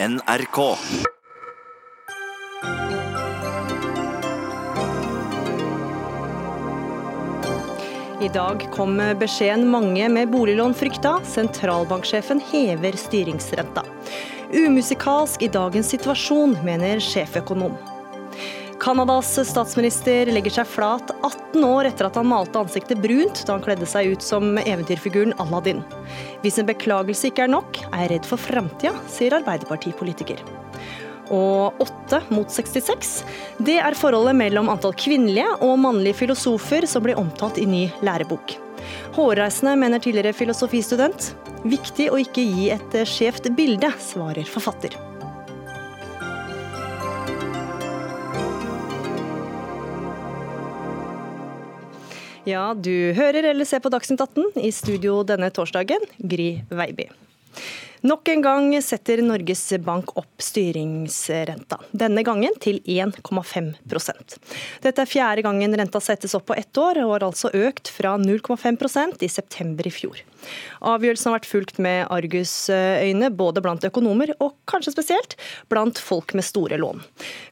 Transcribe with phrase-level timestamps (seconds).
[0.00, 0.76] NRK.
[8.22, 11.16] I dag kom beskjeden mange med boliglån frykta.
[11.26, 13.82] Sentralbanksjefen hever styringsrenta.
[14.54, 17.74] Umusikalsk i dagens situasjon, mener sjeføkonom.
[18.78, 23.64] Canadas statsminister legger seg flat 18 år etter at han malte ansiktet brunt da han
[23.64, 25.80] kledde seg ut som eventyrfiguren Aladdin.
[26.44, 30.44] Hvis en beklagelse ikke er nok, er jeg redd for framtida, sier Arbeiderpartipolitiker.
[31.34, 33.10] Og 8 mot 66,
[33.66, 38.54] det er forholdet mellom antall kvinnelige og mannlige filosofer som blir omtalt i ny lærebok.
[39.18, 41.32] Hårreisende, mener tidligere filosofistudent.
[41.66, 44.94] Viktig å ikke gi et skjevt bilde, svarer forfatter.
[52.48, 57.08] Ja, du hører eller ser på Dagsnytt 18 i studio denne torsdagen, Gry Veiby.
[58.06, 64.36] Nok en gang setter Norges Bank opp styringsrenta, denne gangen til 1,5%
[64.84, 68.14] Dette er fjerde gangen renta settes opp på ett år, og har altså økt fra
[68.22, 70.22] 0,5% i september i fjor.
[70.86, 75.34] Avgjørelsen har vært fulgt med argusøyne både blant økonomer og kanskje spesielt
[75.66, 77.02] blant folk med store lån.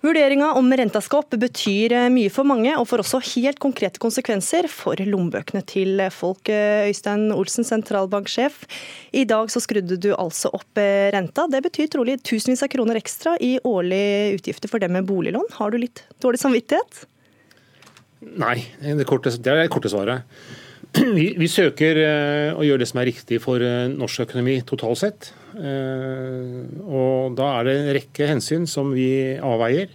[0.07, 4.71] Vurderinga om renta skal opp betyr mye for mange, og får også helt konkrete konsekvenser
[4.71, 6.47] for lommebøkene til folk.
[6.47, 8.63] Øystein Olsen, sentralbanksjef.
[9.11, 10.81] I dag så skrudde du altså opp
[11.15, 11.47] renta.
[11.51, 15.49] Det betyr trolig tusenvis av kroner ekstra i årlige utgifter for dem med boliglån.
[15.57, 17.07] Har du litt dårlig samvittighet?
[18.37, 20.27] Nei, det, korte, det er det korte svaret.
[20.97, 25.01] Vi, vi, søker uh, å gjøre det som er riktig for uh, norsk økonomi totalt
[25.03, 25.33] sett.
[25.57, 29.09] Og da er det en rekke hensyn som vi
[29.41, 29.93] avveier.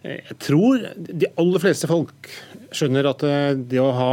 [0.00, 2.30] Jeg tror de aller fleste folk
[2.72, 3.24] skjønner at
[3.68, 4.12] det å ha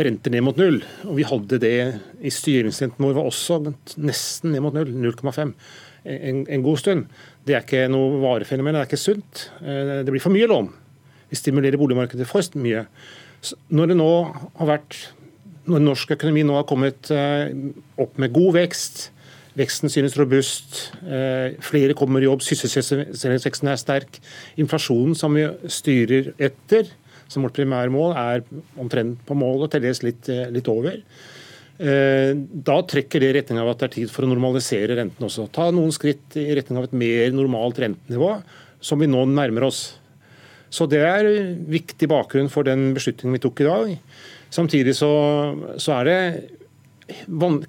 [0.00, 1.76] renter ned mot null, og vi hadde det
[2.18, 3.60] i styringsrenten vår var også
[4.00, 5.54] nesten ned mot null, 0,5
[6.04, 7.06] en, en, god stund.
[7.46, 9.46] Det er ikke noe varefenomen, det er ikke sunt.
[9.60, 10.70] Det blir for mye lån.
[11.30, 12.86] Vi stimulerer boligmarkedet for mye.
[13.70, 14.10] Når det nå
[14.58, 14.98] har vært
[15.70, 17.52] når norsk økonomi nå har kommet eh,
[18.00, 19.10] opp med god vekst,
[19.58, 24.20] veksten synes robust, eh, flere kommer i jobb, sysselsettingsveksten er sterk,
[24.60, 26.90] inflasjonen som vi styrer etter,
[27.30, 28.44] som vårt primære mål, er
[28.78, 31.02] omtrent på målet, til dels litt, eh, litt over.
[31.80, 35.50] Da trekker det i retning av at det er tid for å normalisere renten også.
[35.50, 38.42] Ta noen skritt i retning av et mer normalt rentenivå,
[38.82, 39.94] som vi nå nærmer oss.
[40.70, 41.24] Så Det er
[41.66, 43.98] viktig bakgrunn for den beslutningen vi tok i dag.
[44.50, 45.10] Samtidig så,
[45.78, 46.20] så er det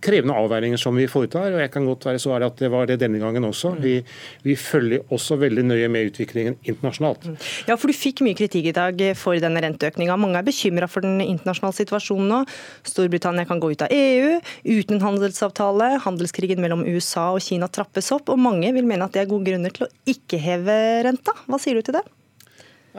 [0.01, 1.51] krevende avveininger som vi foretar.
[1.53, 3.75] og jeg kan godt være så ærlig at det var det denne gangen også.
[3.81, 4.03] Vi,
[4.43, 7.27] vi følger også veldig nøye med utviklingen internasjonalt.
[7.67, 10.15] Ja, for Du fikk mye kritikk i dag for denne renteøkninga.
[10.15, 12.39] Mange er bekymra for den internasjonale situasjonen nå.
[12.87, 15.97] Storbritannia kan gå ut av EU uten en handelsavtale.
[16.05, 18.29] Handelskrigen mellom USA og Kina trappes opp.
[18.31, 21.35] og Mange vil mene at det er gode grunner til å ikke heve renta.
[21.47, 22.05] Hva sier du til det?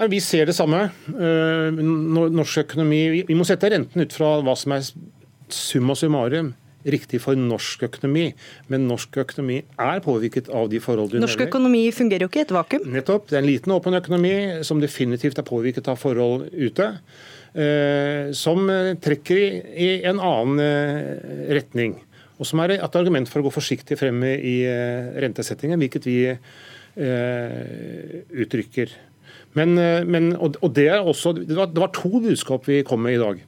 [0.08, 0.86] Vi ser det samme.
[1.08, 1.82] Eh,
[2.32, 4.86] norsk økonomi, Vi må sette renten ut fra hva som er
[5.48, 8.32] summa summarum riktig for norsk økonomi.
[8.72, 11.46] Men norsk økonomi er påvirket av de forhold du norsk nevner.
[11.46, 12.88] Norsk økonomi fungerer jo ikke i et vakuum?
[12.96, 13.28] Nettopp.
[13.30, 14.34] Det er en liten åpen økonomi
[14.66, 16.88] som definitivt er påvirket av forhold ute.
[17.52, 18.64] Eh, som
[19.04, 19.38] trekker
[19.76, 21.98] i en annen eh, retning.
[22.40, 24.56] Og som er et argument for å gå forsiktig fremme i
[25.22, 26.18] rentesettingen, hvilket vi
[28.42, 28.90] uttrykker.
[29.58, 33.18] Men, eh, men, og det, også, det, var, det var to budskap vi kom med
[33.18, 33.42] i dag.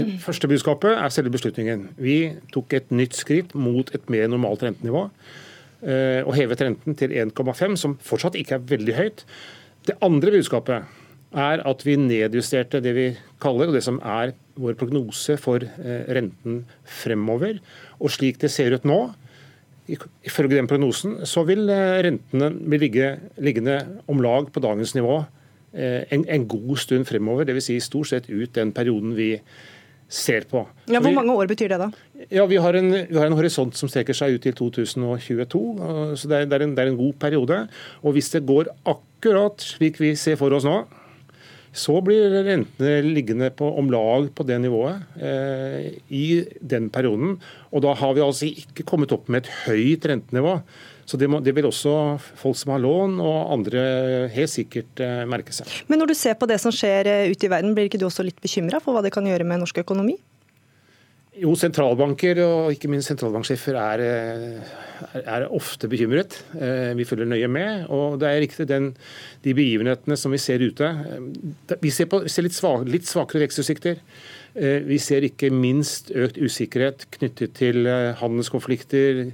[0.00, 1.88] Det første budskapet er selve beslutningen.
[2.00, 2.16] Vi
[2.54, 5.06] tok et nytt skritt mot et mer normalt rentenivå.
[5.80, 9.24] Eh, og hevet renten til 1,5, som fortsatt ikke er veldig høyt.
[9.88, 10.96] Det andre budskapet
[11.40, 13.08] er at vi nedjusterte det vi
[13.42, 17.60] kaller, og det som er vår prognose for eh, renten fremover.
[18.00, 19.02] Og slik det ser ut nå,
[19.90, 22.90] ifølge den prognosen, så vil rentene bli
[23.42, 25.18] liggende om lag på dagens nivå
[25.72, 27.44] Eh, en, en god stund fremover.
[27.44, 27.64] Dvs.
[27.64, 29.36] Si stort sett ut den perioden vi
[30.10, 30.64] ser på.
[30.90, 31.88] Ja, hvor mange år betyr det da?
[32.34, 35.60] Ja, Vi har en, vi har en horisont som strekker seg ut til 2022.
[36.18, 37.60] så det er, det, er en, det er, en, god periode.
[38.02, 40.82] Og Hvis det går akkurat slik vi ser for oss nå,
[41.70, 47.36] så blir rentene liggende på om lag på det nivået eh, i den perioden.
[47.70, 50.58] Og da har vi altså ikke kommet opp med et høyt rentenivå.
[51.10, 51.92] Så det, må, det, vil også
[52.38, 53.80] folk som har lån og andre
[54.30, 55.66] helt sikkert eh, merke seg.
[55.90, 58.06] Men når du ser på det som skjer eh, ute i verden, blir ikke du
[58.06, 60.14] også litt bekymra for hva det kan gjøre med norsk økonomi?
[61.40, 64.72] Jo, sentralbanker og ikke minst sentralbanksjefer er, eh,
[65.10, 66.38] er, er, ofte bekymret.
[66.54, 67.86] Vi følger nøye med.
[67.90, 68.92] og det er riktig den,
[69.42, 70.90] De begivenhetene som vi ser ute
[71.80, 73.98] Vi ser, på, vi ser litt, svak, litt, svakere vekstutsikter.
[74.54, 77.86] Vi ser ikke minst økt usikkerhet knyttet til
[78.20, 79.30] handelskonflikter,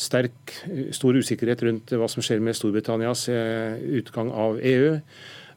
[0.00, 0.54] sterk,
[0.96, 3.26] stor usikkerhet rundt hva som skjer med Storbritannias
[4.00, 4.96] utgang av EU.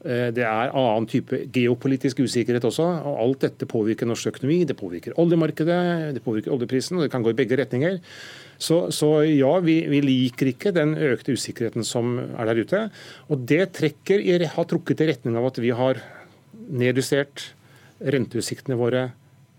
[0.03, 2.83] Det er annen type geopolitisk usikkerhet også.
[3.07, 4.65] og Alt dette påvirker norsk økonomi.
[4.67, 5.77] Det påvirker oljemarkedet,
[6.17, 8.01] det påvirker oljeprisen, og det kan gå i begge retninger.
[8.59, 12.83] Så, så ja, vi, vi, liker ikke den økte usikkerheten som er der ute.
[13.31, 14.23] Og det trekker,
[14.57, 16.03] har trukket i retning av at vi har
[16.83, 17.53] nedjustert
[18.03, 19.07] renteutsiktene våre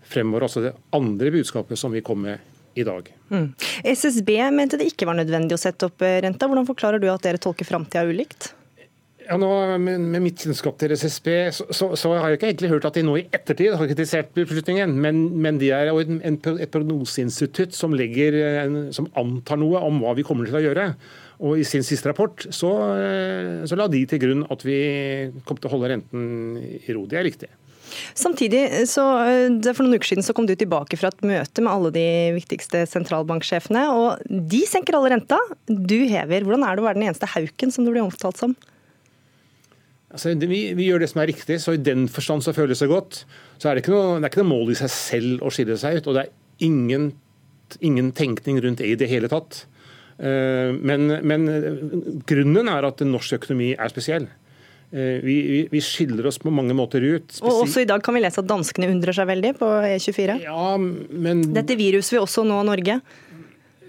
[0.05, 0.45] fremover.
[0.45, 3.09] Altså det andre budskapet som vi kom med i dag.
[3.31, 3.47] Mm.
[3.95, 6.49] SSB mente det ikke var nødvendig å sette opp renta.
[6.49, 8.51] Hvordan forklarer du at dere tolker framtida ulikt?
[9.25, 9.47] Ja, nå,
[9.81, 12.97] med, med, mitt kjennskap til SSB, så, så, så, har jeg ikke egentlig hørt at
[12.97, 14.93] de nå i ettertid har kritisert beslutningen.
[15.01, 18.37] Men, men de er en, en, et prognoseinstitutt som, legger,
[18.95, 20.89] som antar noe om hva vi kommer til å gjøre.
[21.45, 22.71] Og I sin siste rapport så,
[23.67, 24.77] så la de til grunn at vi
[25.47, 27.07] kom til å holde renten i ro.
[27.09, 27.49] Det er riktig.
[28.17, 29.03] Samtidig, så
[29.71, 32.05] For noen uker siden så kom du tilbake fra et møte med alle de
[32.37, 33.87] viktigste sentralbanksjefene.
[33.93, 36.45] og De senker alle renta, du hever.
[36.45, 38.55] Hvordan er det å være den eneste hauken som du blir omtalt som?
[40.15, 42.87] Altså, vi, vi, gjør det som er riktig, så i den forstand så føles det
[42.87, 43.25] godt.
[43.59, 45.75] Så er det, ikke noe, det er ikke noe mål i seg selv å skille
[45.81, 46.07] seg ut.
[46.07, 47.09] Og det er ingen,
[47.83, 49.65] ingen tenkning rundt det i det hele tatt.
[50.15, 51.49] Eh, men, men,
[52.29, 54.29] grunnen er at norsk økonomi er spesiell.
[54.91, 57.39] Eh, vi, vi, vi, skiller oss på mange måter ut.
[57.41, 60.37] Og også i dag kan vi lese at danskene undrer seg veldig på E24.
[60.45, 61.41] Ja, men...
[61.55, 62.99] Dette viruset vil også nå Norge.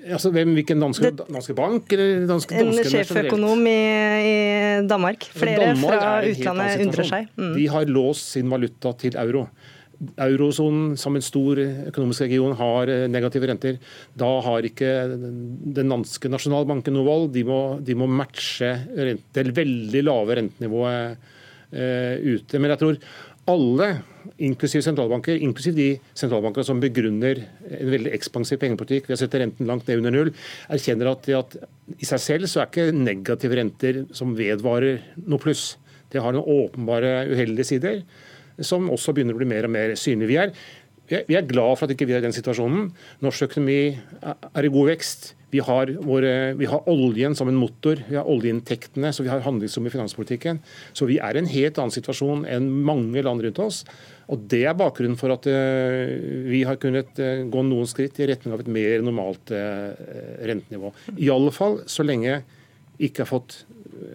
[0.06, 1.90] Altså, hvem, hvilken danske, danske bank?
[1.92, 3.78] Eller danske, en sjeføkonom i,
[4.22, 4.34] i,
[4.86, 5.26] Danmark.
[5.34, 7.32] Flere Danmark fra utlandet undrer seg.
[7.34, 7.54] Mm.
[7.58, 9.48] De har låst sin valuta til euro.
[10.20, 13.78] Eurosonen som en stor økonomisk region har eh, negative renter.
[14.18, 17.30] Da har ikke den danske nasjonalbanken noe valg.
[17.36, 21.16] De må, de må matche det veldig lave rentenivået
[21.72, 22.60] uh, ute.
[22.60, 23.00] Men jeg tror
[23.46, 23.88] alle
[24.42, 25.88] inklusiv sentralbanker, inklusiv de
[26.18, 30.32] sentralbankene som begrunner en veldig ekspansiv pengepolitikk vi har sett renten langt ned under null,
[30.72, 31.56] erkjenner at, at
[31.94, 35.76] i seg selv så er ikke negative renter som vedvarer noe pluss.
[36.10, 38.02] Det har noen åpenbare uheldige sider,
[38.64, 40.30] som også begynner å bli mer og mer synlig.
[40.30, 40.52] Vi er,
[41.28, 42.88] vi er glad for at ikke vi er i den situasjonen.
[43.24, 45.34] Norsk økonomi er i god vekst.
[45.54, 49.44] Vi har, våre, vi har, oljen som en motor, vi har oljeinntektene, så vi har
[49.44, 50.58] handlingsrom i finanspolitikken.
[50.90, 53.84] Så vi er i en helt annen situasjon enn mange land rundt oss.
[54.26, 56.10] Og Det er bakgrunnen for at uh,
[56.50, 59.94] vi har kunnet uh, gå noen skritt i retning av et mer normalt uh,
[60.50, 60.90] rentenivå.
[61.14, 62.40] I alle fall så lenge,
[63.30, 63.60] fått,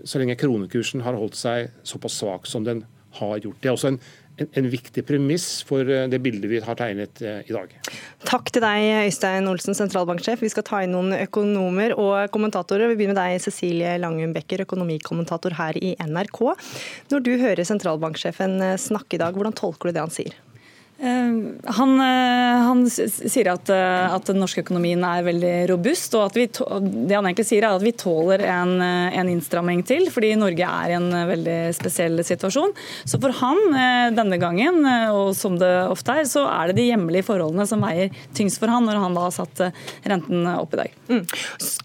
[0.03, 2.83] så lenge kronekursen har holdt seg såpass svak som den
[3.21, 3.63] har gjort.
[3.63, 4.01] Det er også en
[4.37, 7.73] en, en, viktig premiss for eh, det bildet vi har tegnet eh, i dag.
[8.27, 10.43] Takk til deg, Øystein Olsen, sentralbanksjef.
[10.43, 12.91] Vi skal ta inn noen økonomer og kommentatorer.
[12.91, 16.41] Vi begynner med deg, Cecilie Langum Becker, økonomikommentator her i NRK.
[17.11, 20.39] Når du hører sentralbanksjefen eh, snakke i dag, hvordan tolker du det han sier?
[21.01, 26.13] Eh, han, eh, han, sier at, eh, at, den norske økonomien er veldig robust.
[26.13, 30.35] og vi, Det han egentlig sier er at vi tåler en, en, innstramming til, fordi
[30.37, 32.75] Norge er i en veldig spesiell situasjon.
[33.09, 33.57] Så for han
[34.13, 38.13] denne gangen, og som det ofte er, så er det de hjemlige forholdene som veier
[38.37, 39.63] tyngst for han når han da har satt
[40.11, 40.97] renten opp i dag.
[41.09, 41.23] Mm.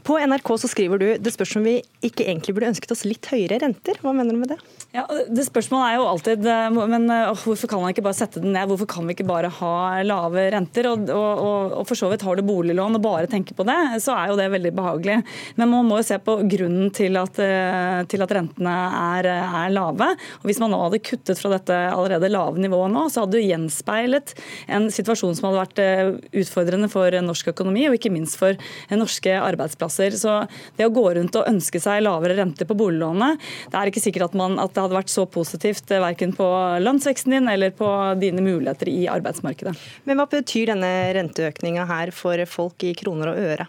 [0.07, 3.31] På NRK så skriver du det spørs om vi ikke egentlig burde ønsket oss litt
[3.31, 4.01] høyere renter.
[4.03, 4.61] Hva mener du med det?
[4.97, 6.47] Ja, det Spørsmålet er jo alltid
[6.77, 7.09] men
[7.41, 8.69] hvorfor kan man ikke bare sette den ned?
[8.69, 10.89] Hvorfor kan vi ikke bare ha lave renter.
[10.91, 14.17] Og, og, og, for så vidt har du boliglån og bare tenker på det, så
[14.17, 15.19] er jo det veldig behagelig.
[15.61, 18.75] Men man må jo se på grunnen til at, eh, til at rentene
[19.17, 20.13] er, er, lave.
[20.41, 23.47] Og Hvis man nå hadde kuttet fra dette allerede lave nivået nå, så hadde du
[23.47, 24.35] gjenspeilet
[24.73, 28.59] en situasjon som hadde vært eh, utfordrende for norsk økonomi, og ikke minst for
[28.97, 30.17] norske arbeidsplasser.
[30.19, 30.39] Så
[30.79, 34.31] det å gå rundt og ønske seg lavere renter på boliglånet, det er ikke sikkert
[34.31, 36.47] at, man, at det hadde vært så positivt eh, verken på
[36.83, 37.89] lønnsveksten din eller på
[38.21, 39.77] dine muligheter i arbeidsmarkedet.
[40.09, 43.69] Men Hva betyr denne renteøkninga her for folk i kroner og øre?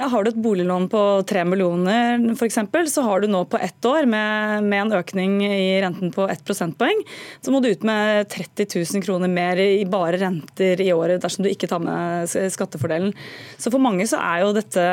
[0.00, 2.56] Ja, har du et boliglån på 3 millioner f.eks.,
[2.88, 6.40] så har du nå på ett år med, med, en økning i renten på 1
[6.46, 7.02] prosentpoeng,
[7.44, 11.44] så må du ut med 30 000 kroner mer i bare renter i året dersom
[11.44, 13.12] du ikke tar med skattefordelen.
[13.60, 14.86] Så for mange så er jo dette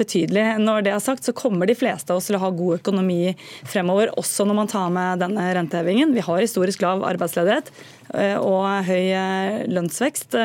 [0.00, 0.46] betydelig.
[0.64, 3.34] Når det er sagt, så kommer de fleste av oss til å ha god økonomi
[3.68, 6.16] fremover, også når man tar med denne rentehevingen.
[6.16, 7.74] Vi har historisk lav arbeidsledighet
[8.40, 10.36] og høy eh, lønnsvekst.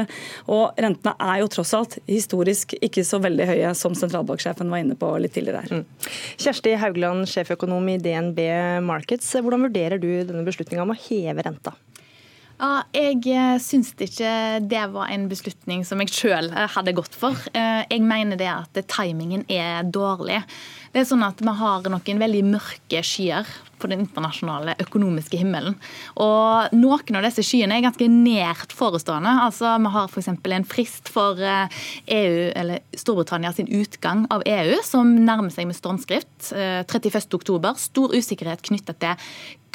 [0.51, 4.97] Og rentene er jo tross alt historisk ikke så veldig høye som sentralbanksjefen var inne
[4.99, 5.81] på litt tidligere her.
[5.81, 6.11] Mm.
[6.41, 8.41] Kjersti Haugland, sjeføkonom i DNB
[8.85, 9.33] Markets.
[9.39, 11.75] Hvordan vurderer du denne beslutninga om å heve renta?
[12.55, 14.31] Ja, jeg eh, syns ikke
[14.63, 17.35] det var en beslutning som jeg sjøl eh, hadde gått for.
[17.51, 20.39] Eh, jeg mener det at timingen er dårlig.
[20.95, 25.75] Det er sånn at Vi har noen veldig mørke skyer på den internasjonale økonomiske himmelen.
[26.23, 29.33] Og Noen av disse skyene er ganske nært forestående.
[29.43, 30.29] Altså, Vi har f.eks.
[30.31, 31.67] en frist for EU, eh,
[32.07, 36.31] e eller Storbritannia sin utgang av EU, som nærmer seg med stormskrift.
[36.55, 37.59] 31.10.
[37.59, 39.19] Eh, Stor usikkerhet knyttet til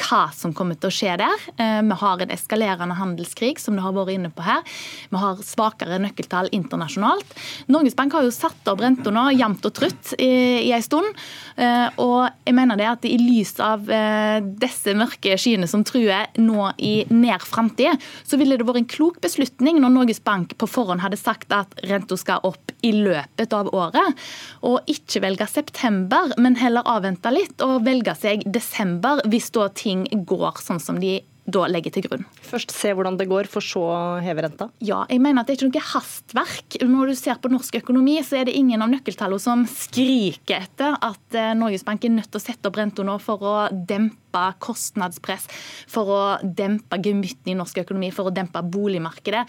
[0.00, 1.46] hva som kommer til å skje der.
[1.60, 4.62] Eh, vi har en eskalerende handelskrig, som du har vært inne på her.
[5.10, 7.36] Vi har svakere nøkkeltall internasjonalt.
[7.68, 10.30] Norges Bank har jo satt opp renta nå jevnt og trutt i,
[10.68, 11.09] i en stund.
[11.56, 16.30] Eh, og jeg mener det at i lys av eh, disse mørke skyene som truer
[16.40, 20.68] nå i nær framtid, så ville det vært en klok beslutning når Norges Bank på
[20.70, 24.20] forhånd hadde sagt at renta skal opp i løpet av året,
[24.66, 30.06] og ikke velge september, men heller avvente litt og velge seg desember hvis da ting
[30.10, 31.18] går sånn som de
[31.50, 32.26] da legger til grunn.
[32.50, 33.84] Først se hvordan det går, for så
[34.24, 34.70] heve renta?
[34.82, 36.78] Ja, jeg mener at det er ikke noe hastverk.
[36.82, 40.96] Når du ser på norsk økonomi, så er det ingen av nøkkeltallene som skriker etter
[40.98, 44.18] at eh, Norges Bank er nødt til å sette opp renta nå for å dempe
[44.62, 45.48] kostnadspress,
[45.90, 49.42] for å dempe gemytten i norsk økonomi, for å dempe boligmarkedet.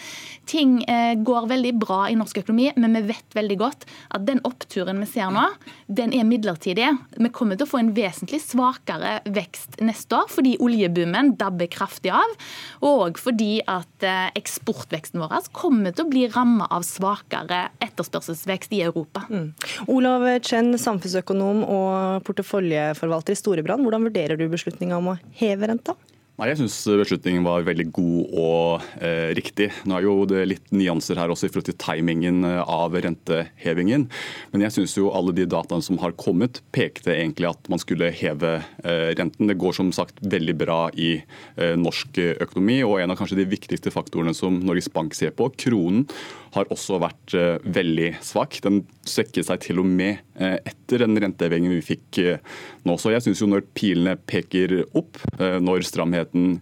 [0.50, 3.86] Ting eh, går veldig bra i norsk økonomi, men vi vet veldig godt
[4.18, 5.46] at den oppturen vi ser nå,
[5.88, 6.90] den er midlertidig.
[7.18, 12.14] Vi kommer til å få en vesentlig svakere vekst neste år fordi oljeboomen dabber kraftig
[12.16, 12.38] av,
[12.82, 12.91] og
[13.22, 19.26] fordi at eh, eksportveksten vår kommer til å bli ramma av svakere etterspørselsvekst i Europa.
[19.32, 19.52] Mm.
[19.92, 23.86] Olav Chen, samfunnsøkonom og porteføljeforvalter i Storebrand.
[23.86, 25.98] Hvordan vurderer du beslutninga om å heve renta?
[26.42, 29.68] Nei, Jeg syns beslutningen var veldig god og eh, riktig.
[29.86, 34.08] Nå er jo det litt nyanser her også i forhold til timingen eh, av rentehevingen.
[34.50, 38.10] Men jeg syns jo alle de dataene som har kommet, pekte egentlig at man skulle
[38.10, 39.52] heve eh, renten.
[39.52, 42.18] Det går som sagt veldig bra i eh, norsk
[42.48, 46.08] økonomi, og en av kanskje de viktigste faktorene som Norges Bank ser på, kronen,
[46.56, 48.60] har også vært uh, veldig svak.
[48.66, 52.98] Den svekket seg til og med uh, etter den rentehevingen vi fikk uh, nå.
[53.00, 56.60] Så jeg syns jo når pilene peker opp, når stramheten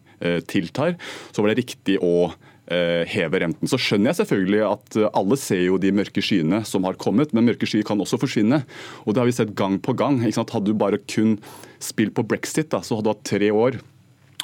[0.50, 0.96] tiltar,
[1.32, 2.32] så var det riktig å
[2.70, 3.70] heve renten.
[3.72, 7.48] Så skjønner jeg selvfølgelig at alle ser jo de mørke skyene som har kommet, men
[7.48, 8.62] mørke skyer kan også forsvinne.
[9.06, 10.20] Og det har vi sett gang på gang.
[10.22, 11.38] Hadde du bare kun
[11.82, 13.80] spilt på brexit, da, så hadde du hatt tre år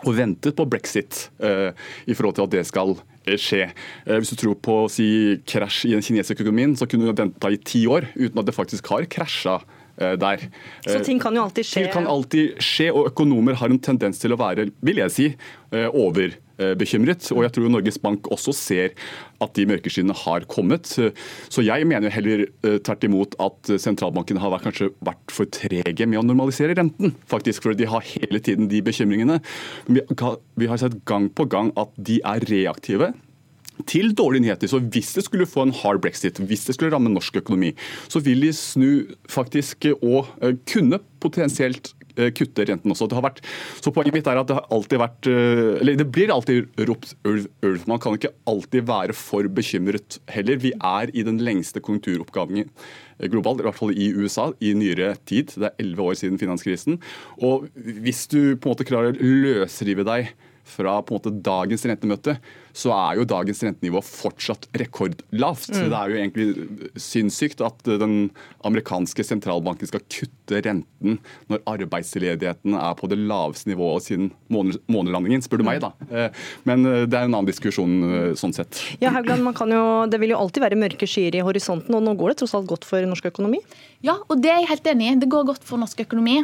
[0.03, 1.71] og ventet på brexit eh,
[2.05, 2.95] i forhold til at det skal
[3.41, 3.69] skje.
[4.05, 5.07] Uh, hvis du tror på å si
[5.49, 8.55] krasj i den kinesiske økonomien, så kunne du venta i ti år uten at det
[8.55, 9.59] faktisk har krasja
[9.95, 10.41] der.
[10.83, 11.85] Så ting kan jo alltid skje?
[11.85, 15.27] Ting kan alltid skje, og økonomer har en tendens til å være, vil jeg si,
[15.71, 16.44] over Eh,
[16.77, 17.29] bekymret.
[17.35, 18.95] Og jeg tror Norges Bank også ser
[19.43, 20.87] at de mørkeskyene har kommet.
[20.87, 26.21] Så jeg mener heller eh, tvert imot at sentralbanken har kanskje vært for trege med
[26.21, 27.15] å normalisere renten.
[27.31, 29.41] faktisk, For de har hele tiden de bekymringene.
[29.87, 33.13] Vi har sett gang på gang at de er reaktive
[33.89, 34.69] til dårlige nyheter.
[34.71, 37.73] Så hvis det skulle få en hard brexit, hvis det skulle ramme norsk økonomi,
[38.07, 38.89] så vil de snu
[39.29, 43.09] faktisk og eh, kunne potensielt Eh, kutte renten også.
[43.11, 43.41] Det har vært,
[43.83, 47.15] så Poenget mitt er at det har alltid vært eh, eller det blir alltid ropt
[47.27, 47.83] ulv, ulv.
[47.91, 50.59] Man kan ikke alltid være for bekymret heller.
[50.63, 55.15] Vi er i den lengste konjunkturoppgangen eh, globalt, i hvert fall i USA, i nyere
[55.27, 55.51] tid.
[55.55, 56.99] Det er elleve år siden finanskrisen.
[57.43, 60.31] Og hvis du på en måte klarer å løsrive deg
[60.65, 62.39] fra på en måte dagens rentemøte,
[62.75, 65.71] så er jo dagens rentenivå fortsatt rekordlavt.
[65.71, 65.87] Mm.
[65.91, 68.29] Det er jo egentlig sinnssykt at den
[68.67, 71.19] amerikanske sentralbanken skal kutte renten
[71.51, 75.81] når arbeidsledigheten er på det laveste nivået siden månelandingen, spør du meg.
[75.83, 75.93] da.
[76.09, 78.81] Eh, men eh, det er en annen diskusjon eh, sånn sett.
[79.01, 82.33] Ja, Haugland, jo, Det vil jo alltid være mørke skyer i horisonten, og nå går
[82.33, 83.61] det tross alt godt for norsk økonomi?
[84.05, 85.15] Ja, og det er jeg helt enig i.
[85.23, 86.41] Det går godt for norsk økonomi.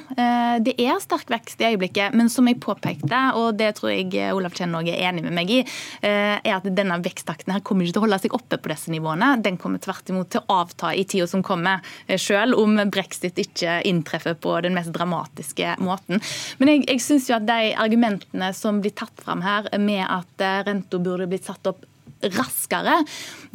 [0.65, 4.55] Det er sterk vekst i øyeblikket, men som jeg påpekte, og det tror jeg Olav
[4.57, 5.61] Kjenn er enig med meg i,
[6.01, 8.93] Eh, er at denne veksttakten her kommer ikke til å holde seg oppe på disse
[8.93, 9.33] nivåene.
[9.43, 13.39] Den kommer tvert imot til å avta i tida som kommer, eh, selv om brexit
[13.41, 16.21] ikke inntreffer på den mest dramatiske måten.
[16.59, 20.43] Men jeg, jeg syns jo at de argumentene som blir tatt fram her, med at
[20.43, 21.85] eh, renta burde blitt satt opp
[22.21, 23.01] raskere.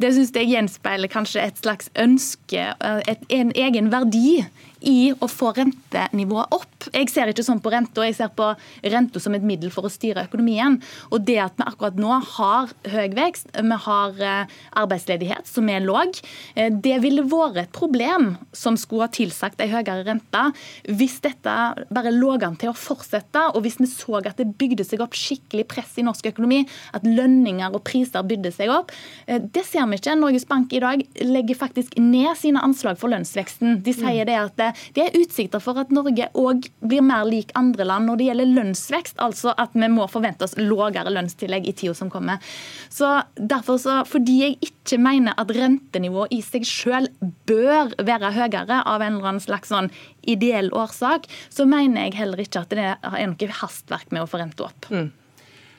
[0.01, 2.65] Det syns jeg gjenspeiler kanskje et slags ønske,
[3.07, 4.41] et, en egen verdi
[4.81, 6.87] i å få rentenivået opp.
[6.93, 8.51] Jeg ser ikke sånn på renta, jeg ser på
[8.85, 10.77] renta som et middel for å styre økonomien.
[11.11, 15.85] Og det at vi akkurat nå har høy vekst, vi har eh, arbeidsledighet som er
[15.85, 16.19] låg,
[16.55, 20.43] eh, det ville vært et problem som skulle ha tilsagt en høyere rente
[20.87, 21.55] hvis dette
[21.93, 25.15] bare lå an til å fortsette, og hvis vi så at det bygde seg opp
[25.17, 26.63] skikkelig press i norsk økonomi,
[26.97, 28.93] at lønninger og priser bydde seg opp.
[29.25, 30.17] Eh, det ser vi ikke.
[30.19, 33.81] Norges Bank i dag legger faktisk ned sine anslag for lønnsveksten.
[33.85, 37.87] De sier det at det er utsikter for at Norge òg blir mer lik andre
[37.87, 39.19] land når det gjelder lønnsvekst.
[39.23, 42.41] Altså at vi må forvente oss lavere lønnstillegg i tida som kommer.
[42.89, 48.81] Så derfor så, Fordi jeg ikke mener at rentenivået i seg selv bør være høyere
[48.83, 49.91] av en eller annen slags sånn
[50.27, 54.41] ideell årsak, så mener jeg heller ikke at det er noe hastverk med å få
[54.41, 54.89] renta opp.
[54.91, 55.09] Mm.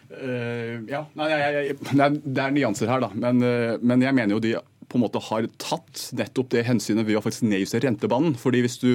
[0.08, 3.10] Uh, ja, nei, jeg, jeg, det, er, det er nyanser her, da.
[3.12, 4.54] Men, uh, men jeg mener jo de
[4.88, 8.36] på en måte har tatt nettopp det hensynet ved å faktisk nedjustere rentebanen.
[8.40, 8.94] Fordi hvis du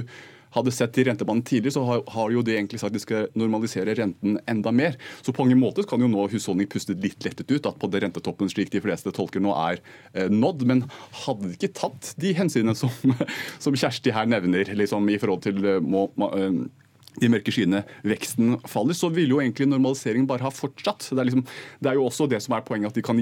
[0.53, 3.29] hadde sett i rentebanen tidligere, så har, har, jo det egentlig sagt at de skal
[3.37, 4.97] normalisere renten enda mer.
[5.25, 8.03] Så på mange måter kan jo nå husholdning puste litt lettet ut at på det
[8.05, 9.81] rentetoppen slik de fleste tolker nå er
[10.13, 10.65] eh, nådd.
[10.69, 10.85] Men
[11.23, 12.93] hadde de ikke tatt de hensynene som,
[13.63, 16.63] som Kjersti her nevner, liksom i forhold til eh, må, må, eh,
[17.21, 21.11] de mørke skyene, veksten faller, så ville jo egentlig normaliseringen bare ha fortsatt.
[21.11, 21.45] Det er, liksom,
[21.81, 23.21] det er jo også det som er poenget, at de kan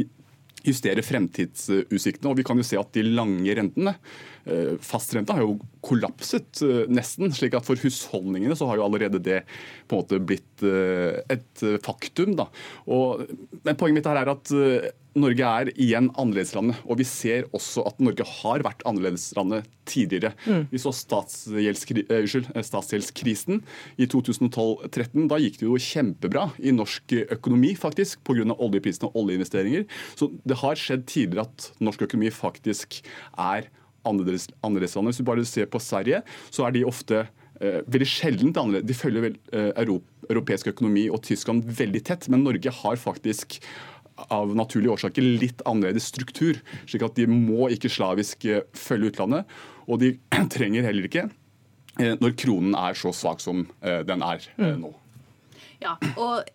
[0.67, 2.31] justere fremtidsutsiktene.
[2.31, 3.95] Og vi kan jo se at de lange rentene,
[4.81, 7.33] fastrenta, har jo kollapset eh, nesten.
[7.35, 9.43] slik at for husholdningene så har jo allerede det
[9.89, 12.35] på en måte blitt eh, et faktum.
[12.39, 12.47] da.
[12.87, 13.27] Og,
[13.65, 14.55] men poenget mitt her er at
[15.19, 16.79] Norge er igjen annerledeslandet.
[16.87, 20.31] Og vi ser også at Norge har vært annerledeslandet tidligere.
[20.45, 20.69] Mm.
[20.71, 23.59] Vi så eh, statsgjeldskrisen
[23.97, 25.27] i 2012-2013.
[25.31, 28.47] Da gikk det jo kjempebra i norsk økonomi, faktisk, pga.
[28.55, 29.85] oljeprisene og oljeinvesteringer.
[30.15, 33.01] Så det har skjedd tidligere at norsk økonomi faktisk
[33.35, 33.67] er
[34.07, 35.11] annerledeslandet.
[35.11, 37.23] Hvis du bare ser på Sverige, så er de ofte
[37.61, 38.89] eh, veldig sjeldent annerledes.
[38.89, 39.71] De følger vel, eh,
[40.31, 43.59] europeisk økonomi og Tyskland veldig tett, men Norge har faktisk
[44.29, 46.59] av naturlige årsaker litt annerledes struktur.
[46.85, 49.45] slik at de må ikke slavisk eh, følge utlandet.
[49.87, 50.15] Og de
[50.53, 51.27] trenger heller ikke
[51.99, 54.75] eh, når kronen er så svak som eh, den er mm.
[54.83, 54.93] nå.
[55.81, 56.45] Ja, og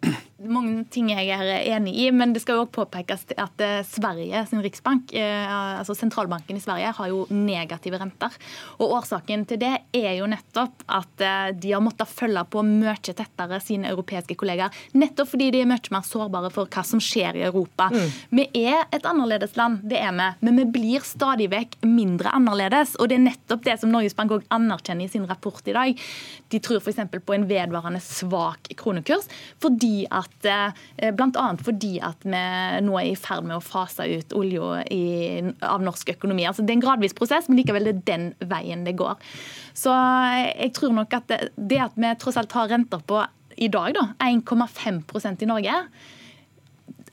[0.45, 4.43] mange ting jeg er enig i, men det skal jo også påpekes at eh, Sverige
[4.50, 8.35] sin riksbank, eh, altså sentralbanken i Sverige, har jo negative renter.
[8.76, 12.97] Og Årsaken til det er jo nettopp at eh, de har måttet følge på mye
[13.07, 14.76] tettere sine europeiske kollegaer.
[14.99, 17.88] Nettopp fordi de er mye mer sårbare for hva som skjer i Europa.
[17.93, 18.12] Mm.
[18.37, 22.99] Vi er et annerledes land, det er vi, men vi blir stadig vekk mindre annerledes.
[23.00, 26.07] Og det er nettopp det som Norges Bank også anerkjenner i sin rapport i dag.
[26.52, 27.00] De tror f.eks.
[27.16, 29.31] på en vedvarende svak kronekurs
[29.62, 31.47] fordi at at eh, Bl.a.
[31.62, 32.42] fordi at vi
[32.87, 34.83] nå er i ferd med å fase ut olja
[35.64, 36.47] av norsk økonomi.
[36.49, 39.16] Altså, det er en gradvis prosess, men likevel det er den veien det går.
[39.76, 43.23] Så eh, jeg tror nok at det, det at vi tross alt har renter på
[43.56, 45.80] i dag 1,5% i Norge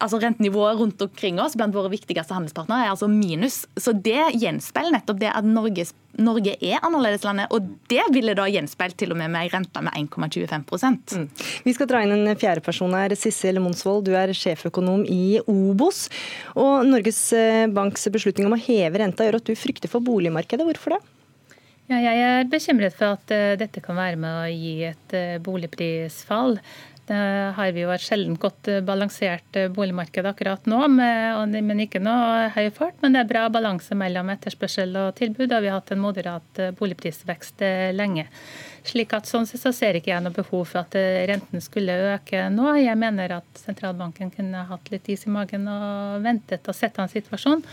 [0.01, 3.63] altså rentenivået rundt omkring oss blant våre viktigste handelspartnere er altså minus.
[3.77, 7.51] Så det gjenspeiler nettopp det at Norges, Norge er annerledeslandet.
[7.53, 11.27] Og det ville da gjenspeilt til og med med ei rente med 1,25 mm.
[11.65, 13.15] Vi skal dra inn en fjerde person her.
[13.19, 16.05] Sissel Monsvold, du er sjeføkonom i Obos.
[16.55, 20.67] Og Norges eh, Banks beslutning om å heve renta gjør at du frykter for boligmarkedet.
[20.67, 21.03] Hvorfor det?
[21.91, 25.41] Ja, jeg er bekymret for at uh, dette kan være med å gi et uh,
[25.43, 26.55] boligprisfall.
[27.03, 27.15] Det
[27.57, 32.47] har vi jo et sjelden godt eh, balansert eh, boligmarked akkurat nå, men ikke noe
[32.55, 32.95] høy fart.
[33.03, 36.61] Men det er bra balanse mellom etterspørsel og tilbud, og vi har hatt en moderat
[36.63, 37.65] eh, boligprisvekst
[37.97, 38.29] lenge.
[38.87, 40.95] Slik at Sånn så ser ikke jeg noe behov for at
[41.27, 42.73] renten skulle øke nå.
[42.79, 47.11] Jeg mener at sentralbanken kunne hatt litt is i magen og ventet og sett an
[47.11, 47.63] situasjonen,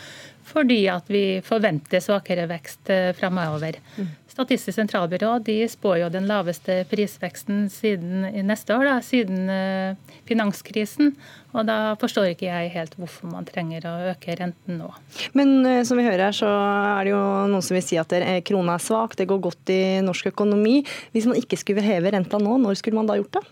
[0.51, 3.79] fordi at vi forventer svakere vekst framover.
[3.97, 4.09] Mm.
[4.31, 11.17] Statistisk sentralbyrå de spår jo den laveste prisveksten siden, neste år, da, siden uh, finanskrisen.
[11.51, 14.89] Og Da forstår ikke jeg helt hvorfor man trenger å øke renten nå.
[15.35, 18.15] Men uh, som vi hører her, så er det jo noen som vil si at
[18.47, 20.79] krona er svak, det går godt i norsk økonomi.
[21.13, 23.47] Hvis man ikke skulle heve renta nå, når skulle man da gjort det?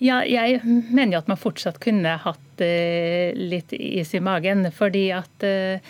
[0.00, 2.62] Ja, jeg mener jo at man fortsatt kunne hatt
[3.36, 4.64] litt is i magen.
[4.72, 5.80] fordi at Eh,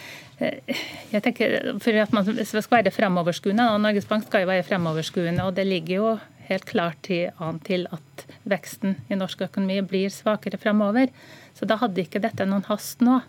[0.41, 5.45] jeg tenker, for at man skal være fremoverskuende, og Norges Bank skal jo være fremoverskuende,
[5.45, 6.13] og det ligger jo
[6.51, 11.13] helt klart an til at veksten i norsk økonomi blir svakere fremover.
[11.55, 13.21] Så da hadde ikke dette noen hast nå.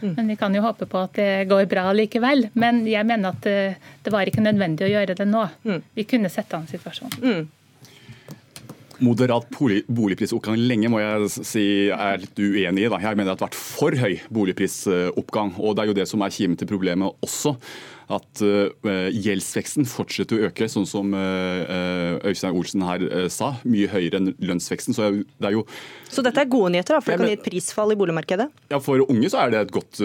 [0.00, 0.12] Mm.
[0.18, 2.50] Men vi kan jo håpe på at det går bra likevel.
[2.58, 5.46] Men jeg mener at eh, det var ikke nødvendig å gjøre det nå.
[5.64, 5.78] Mm.
[5.96, 7.46] Vi kunne sette an situasjonen.
[9.04, 12.88] Moderat boligprisoppgang lenge må jeg si er litt uenig i.
[12.92, 13.00] Da.
[13.02, 15.56] Jeg mener det har vært for høy boligprisoppgang.
[15.60, 17.56] og Det er jo det som er kimen til problemet også
[18.06, 23.56] at uh, gjeldsveksten fortsetter å øke, sånn som uh, Øystein Olsen her sa.
[23.66, 24.94] Mye høyere enn lønnsveksten.
[24.94, 25.64] Så, det er jo,
[26.06, 28.46] så dette er gode nyheter, da, for det kan gi et prisfall i boligmarkedet?
[28.70, 29.98] Ja, For unge så er det et godt,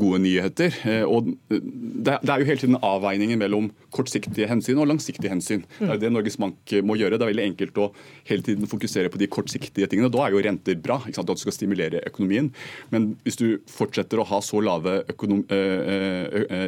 [0.00, 0.74] gode nyheter.
[1.06, 5.62] og det, er jo hele tiden avveiningen mellom kortsiktige hensyn og langsiktige hensyn.
[5.78, 7.20] Det er det Norges Bank må gjøre.
[7.20, 7.88] Det er veldig enkelt å
[8.28, 10.10] hele tiden fokusere på de kortsiktige tingene.
[10.12, 11.30] Da er jo renter bra, ikke sant?
[11.30, 12.50] at du skal stimulere økonomien.
[12.92, 15.02] Men hvis du fortsetter å ha så lave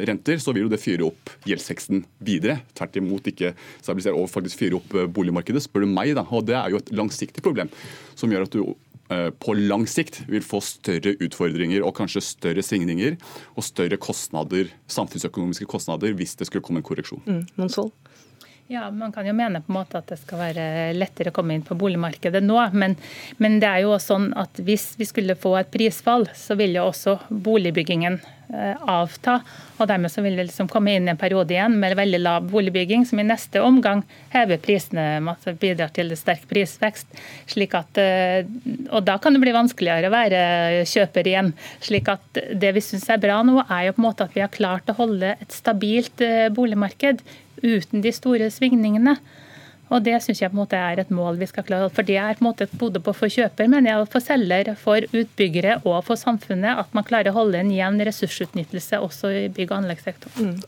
[0.05, 2.59] renter, så vil jo det fyre opp gjeldsveksten videre.
[2.77, 6.13] Tvert imot ikke stabilisere og faktisk fyre opp eh, boligmarkedet, spør du meg.
[6.17, 7.71] da, og Det er jo et langsiktig problem
[8.15, 8.61] som gjør at du
[9.13, 13.17] eh, på lang sikt vil få større utfordringer og kanskje større svingninger
[13.55, 17.23] og større kostnader, samfunnsøkonomiske kostnader hvis det skulle komme en korreksjon.
[17.25, 17.45] Mm?
[18.67, 20.63] Ja, Man kan jo mene på en måte at det skal være
[20.97, 22.57] lettere å komme inn på boligmarkedet nå.
[22.73, 22.95] Men,
[23.37, 26.73] men det er jo også sånn at hvis vi skulle få et prisfall, så vil
[26.79, 29.35] jo også boligbyggingen eh, avta.
[29.77, 32.49] og Dermed så vil det liksom komme inn i en periode igjen med veldig lav
[32.49, 34.01] boligbygging, som i neste omgang
[34.33, 37.21] hever prisene, altså bidrar til sterk prisvekst.
[37.53, 38.49] slik at, eh,
[38.89, 40.43] og Da kan det bli vanskeligere å være
[40.89, 41.53] kjøper igjen.
[41.85, 44.41] slik at Det vi syns er bra nå, er jo på en måte at vi
[44.41, 47.21] har klart å holde et stabilt eh, boligmarked
[47.65, 49.17] uten de store svingningene.
[49.93, 51.91] Og Det synes jeg på en måte er et mål vi skal klare.
[51.93, 55.81] For Det er på en måte både for kjøper, men jeg, for selger, for utbyggere
[55.85, 56.81] og for samfunnet.
[56.85, 60.55] At man klarer å holde en jevn ressursutnyttelse også i bygg- og anleggssektoren.
[60.55, 60.61] Mm,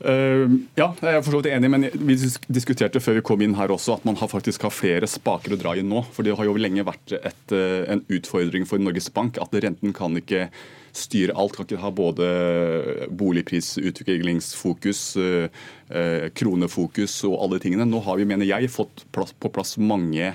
[0.00, 0.48] Uh,
[0.80, 2.14] ja, jeg er forstått enig, men vi
[2.48, 5.58] diskuterte før vi kom inn her også at man har faktisk har flere spaker å
[5.60, 6.00] dra i nå.
[6.14, 9.92] For det har jo lenge vært et, eh, en utfordring for Norges Bank at renten
[9.92, 10.46] kan ikke
[10.96, 11.56] styre alt.
[11.56, 12.30] Kan ikke ha både
[13.10, 17.88] boligprisutviklingsfokus, eh, eh, kronefokus og alle tingene.
[17.88, 20.34] Nå har vi, mener jeg, fått på plass mange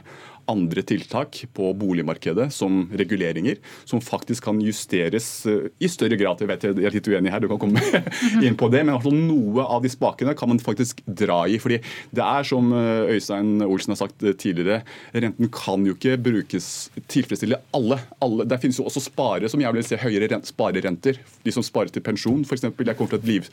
[0.51, 6.41] andre tiltak på boligmarkedet, som reguleringer, som faktisk kan justeres eh, i større grad.
[6.41, 7.81] Jeg vet jeg er litt uenig her, du kan komme
[8.45, 11.57] inn på det, men noe av de spakene kan man faktisk dra i.
[11.61, 11.79] fordi
[12.15, 16.69] det er som eh, Øystein Olsen har sagt eh, tidligere, renten kan jo ikke brukes
[17.11, 17.99] tilfredsstille alle.
[18.23, 18.47] alle.
[18.49, 21.19] Der finnes jo også spare som jeg vil se høyere rent, sparerenter.
[21.45, 22.67] De som sparer til pensjon, f.eks.
[22.69, 23.49] Jeg kommer til et liv,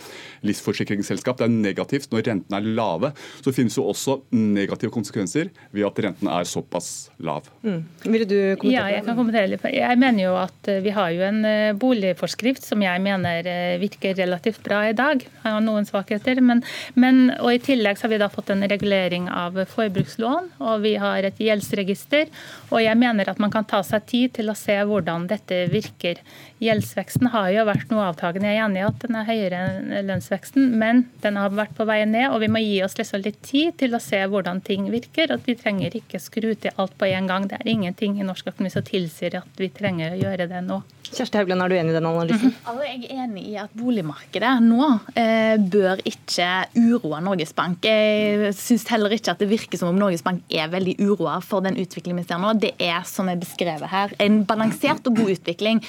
[0.47, 1.41] livsforsikringsselskap.
[1.41, 3.13] Det er negativt når rentene er lave.
[3.41, 7.49] Så finnes jo også negative konsekvenser ved at rentene er såpass såpass lav.
[7.63, 7.85] Mm.
[8.03, 8.73] Vil du kommentere?
[8.73, 9.65] Ja, jeg kan kommentere litt.
[9.71, 13.79] Jeg mener jo at eh, vi har jo en eh, boligforskrift som jeg mener eh,
[13.81, 15.23] virker relativt bra i dag.
[15.23, 16.41] Jeg har noen svakheter.
[16.43, 16.63] Men,
[16.95, 20.97] men, og I tillegg så har vi da fått en regulering av forbrukslån, og vi
[21.01, 22.31] har et gjeldsregister.
[22.73, 26.21] Og jeg mener at man kan ta seg tid til å se hvordan dette virker.
[26.63, 28.51] Gjeldsveksten har jo vært noe avtagende.
[28.51, 31.87] Jeg er enig i at den er høyere enn lønnsveksten, men den har vært på
[31.89, 32.31] vei ned.
[32.33, 35.35] Og vi må gi oss liksom litt tid til å se hvordan ting virker.
[35.35, 37.47] og Vi trenger ikke skru til alt på en gang.
[37.49, 40.81] Det er ingenting i norsk økonomi som tilsier at vi trenger å gjøre det nå.
[41.13, 42.49] Kjersti Haugland, er du enig i den analysen?
[42.49, 42.69] Mm -hmm.
[42.71, 47.85] altså, jeg er enig i at boligmarkedet nå eh, bør ikke uroe Norges Bank.
[47.85, 51.61] Jeg syns heller ikke at det virker som om Norges Bank er veldig uroa for
[51.61, 52.53] den utviklingen vi ser nå.
[52.53, 55.85] Det er, som er beskrevet her, en balansert og god utvikling.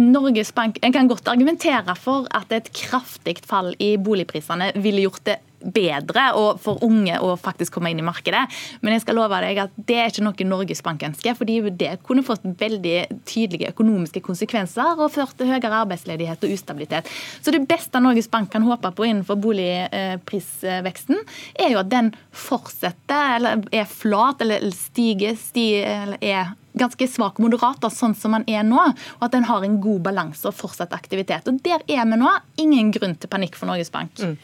[0.00, 5.26] Norges Bank en kan godt argumentere for at et kraftig fall i boligprisene ville gjort
[5.28, 8.42] det bedre og for unge å faktisk komme inn i markedet.
[8.84, 11.34] Men jeg skal love deg at det er ikke noe Norges Bank ønsker.
[11.34, 17.08] fordi det kunne fått veldig tydelige økonomiske konsekvenser og ført til høyere arbeidsledighet og ustabilitet.
[17.40, 21.22] Så det beste Norges Bank kan håpe på innenfor boligprisveksten,
[21.58, 27.38] er jo at den fortsetter, eller er flat, eller stiger, stiger eller er ganske svak
[27.38, 28.82] og moderat, sånn som man er nå.
[29.18, 31.48] Og at den har en god balanse og fortsatt aktivitet.
[31.48, 32.30] Og Der er vi nå.
[32.60, 34.18] Ingen grunn til panikk for Norges Bank.
[34.18, 34.38] Mm.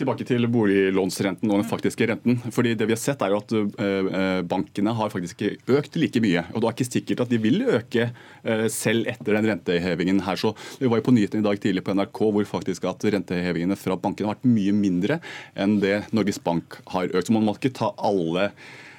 [0.00, 2.38] Tilbake til boliglånsrenten og den faktiske renten.
[2.54, 6.22] Fordi det vi har sett er jo at uh, Bankene har faktisk ikke økt like
[6.24, 6.44] mye.
[6.54, 10.40] og Det er ikke sikkert at de vil øke uh, selv etter den rentehevingen her.
[10.40, 13.76] Så Vi var jo på nyhetene i dag tidlig på NRK hvor faktisk at rentehevingene
[13.76, 15.20] fra bankene har vært mye mindre
[15.58, 17.28] enn det Norges Bank har økt.
[17.28, 18.52] Så man må ikke ta alle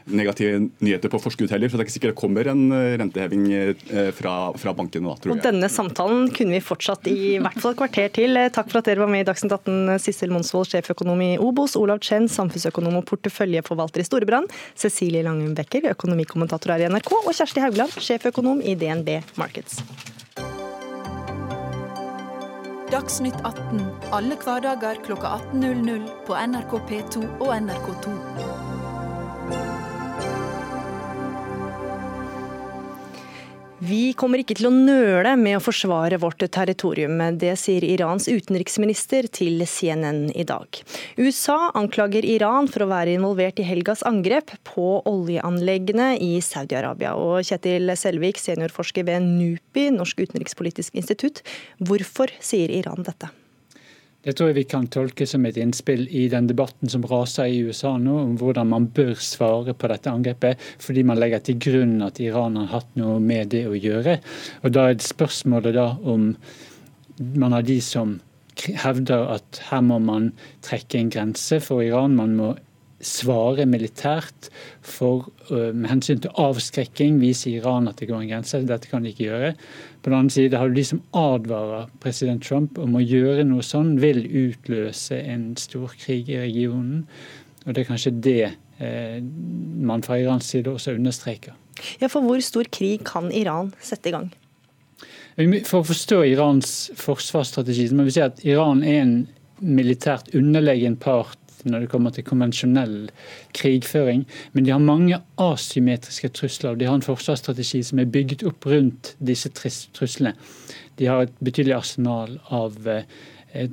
[0.06, 1.70] negative nyheter på forskudd heller.
[1.70, 5.16] Så det er ikke sikkert det kommer en eh, renteheving eh, fra, fra bankene da,
[5.18, 5.38] tror jeg.
[5.38, 8.38] Og denne samtalen kunne vi fortsatt i hvert fall et kvarter til.
[8.40, 11.78] Eh, takk for at dere var med i Dagsnytt 18, Sissel Monsvold, sjeføkonom i Obos,
[11.80, 15.24] Olav Chen, samfunnsøkonom og porteføljeforvalter i Storebrand, Cecilie
[15.58, 19.82] Becker, økonomikommentator her i NRK, og Kjersti Haugland, sjeføkonom i DNB Markets.
[22.92, 28.18] Dagsnytt 18 alle hverdager klokka 18.00 på NRK P2 og NRK2.
[33.82, 37.18] Vi kommer ikke til å nøle med å forsvare vårt territorium.
[37.42, 40.78] Det sier Irans utenriksminister til CNN i dag.
[41.18, 47.16] USA anklager Iran for å være involvert i helgas angrep på oljeanleggene i Saudi-Arabia.
[47.18, 51.42] Og Kjetil Selvik, seniorforsker ved NUPI, Norsk utenrikspolitisk institutt.
[51.82, 53.34] Hvorfor sier Iran dette?
[54.22, 57.64] Det tror jeg vi kan tolke som et innspill i den debatten som raser i
[57.66, 61.96] USA nå, om hvordan man bør svare på dette angrepet, fordi man legger til grunn
[62.06, 64.20] at Iran har hatt noe med det å gjøre.
[64.62, 66.36] Og Da er det spørsmålet da om
[67.18, 68.20] man har de som
[68.62, 70.32] hevder at her må man
[70.66, 72.16] trekke en grense for Iran.
[72.16, 72.54] Man må
[73.06, 74.50] svare militært
[74.86, 78.62] for, med hensyn til avskrekking, vise Iran at det går en grense.
[78.68, 79.54] Dette kan de ikke gjøre.
[80.02, 83.66] På den annen side har du de som advarer president Trump om å gjøre noe
[83.66, 87.06] sånn, vil utløse en storkrig i regionen.
[87.66, 88.44] Og det er kanskje det
[88.82, 91.58] eh, man fra Irans side også understreker.
[92.02, 94.32] Ja, For hvor stor krig kan Iran sette i gang?
[95.66, 99.16] For å forstå Irans forsvarsstrategi må vi si at Iran er en
[99.62, 103.12] militært underlegen part når det kommer til konvensjonell
[103.58, 104.26] krigføring.
[104.54, 106.72] Men de har mange asymmetriske trusler.
[106.72, 110.36] og De har en forsvarsstrategi som er bygget opp rundt disse truslene.
[110.98, 113.06] De har et betydelig arsenal av eh,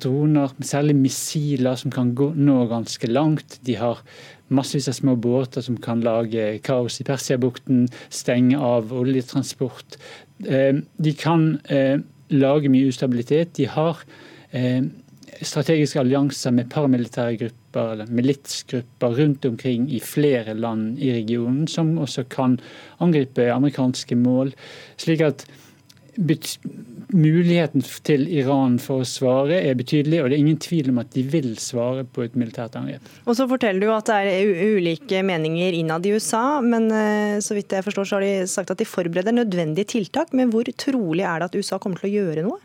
[0.00, 3.58] droner, særlig missiler som kan gå, nå ganske langt.
[3.66, 4.00] De har
[4.48, 9.98] massevis av små båter som kan lage kaos i Persiabukten, stenge av oljetransport.
[10.46, 11.98] Eh, de kan eh,
[12.32, 13.56] lage mye ustabilitet.
[13.56, 14.04] De har
[15.44, 21.96] strategiske allianser med paramilitære grupper eller militsgrupper rundt omkring i flere land i regionen, som
[21.98, 22.58] også kan
[23.04, 24.52] angripe amerikanske mål.
[24.96, 25.46] slik at
[27.08, 31.12] Muligheten til Iran for å svare er betydelig, og det er ingen tvil om at
[31.14, 33.06] de vil svare på et militært angrep.
[33.24, 37.56] Og så forteller du at det er ulike meninger innad i USA, men eh, så
[37.56, 40.34] vidt jeg forstår så har de sagt at de forbereder nødvendige tiltak.
[40.36, 42.60] Men hvor trolig er det at USA kommer til å gjøre noe?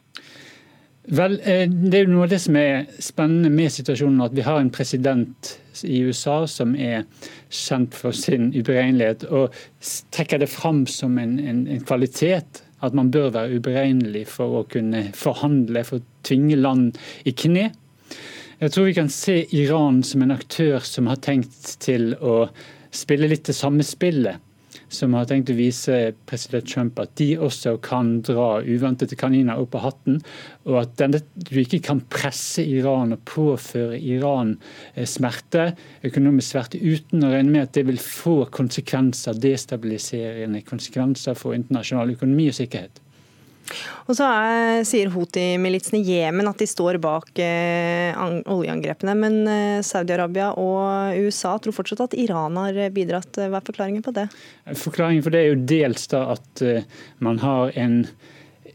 [1.12, 4.46] Vel, eh, Det er jo noe av det som er spennende med situasjonen, at vi
[4.46, 7.04] har en president i USA som er
[7.50, 9.52] kjent for sin uberegnelighet, og
[10.12, 14.64] trekker det fram som en, en, en kvalitet at man bør være uberegnelig for å
[14.68, 17.72] kunne forhandle, for å tvinge land i kne.
[18.60, 22.48] Jeg tror vi kan se Iran som en aktør som har tenkt til å
[22.94, 24.40] spille litt det samme spillet
[24.96, 29.78] som har tenkt å vise president Trump at de også kan dra uventede kaniner opp
[29.80, 30.20] av hatten,
[30.70, 34.56] og at denne, du ikke kan presse Iran og påføre Iran
[34.96, 35.72] eh, smerte,
[36.06, 42.16] økonomisk smerte, uten å regne med at det vil få konsekvenser, destabiliserende konsekvenser for internasjonal
[42.16, 43.03] økonomi og sikkerhet.
[44.08, 48.12] Og så er, sier Houthi-militsen i Jemen at de står bak eh,
[48.52, 49.16] oljeangrepene.
[49.20, 53.40] Men eh, Saudi-Arabia og USA tror fortsatt at Iran har bidratt.
[53.40, 54.28] Hva er forklaringen på det?
[54.80, 56.88] Forklaringen på det er jo dels da at eh,
[57.24, 58.04] man har en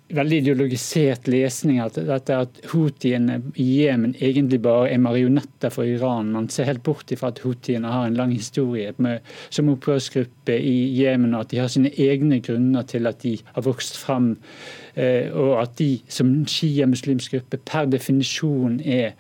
[0.08, 6.32] veldig ideologisert lesning at at, at houthiene i Jemen egentlig bare er marionetter for Iran.
[6.32, 9.20] Man ser helt bort ifra at houthiene har en lang historie med,
[9.50, 13.66] som opprørsgruppe i Jemen, og at de har sine egne grunner til at de har
[13.66, 19.14] vokst frem, eh, og at de som sjiamuslimsk gruppe per definisjon er,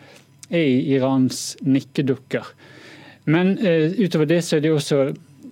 [0.48, 2.52] er Irans nikkedukker.
[3.28, 5.02] Men uh, utover det så er det også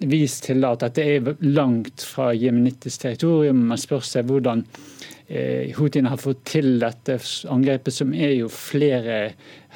[0.07, 3.67] vist til at dette er langt fra jemenittisk territorium.
[3.69, 4.65] Man spør seg hvordan
[5.27, 7.17] Eh, Houthiene har fått til dette
[7.51, 9.33] angrepet, som er jo flere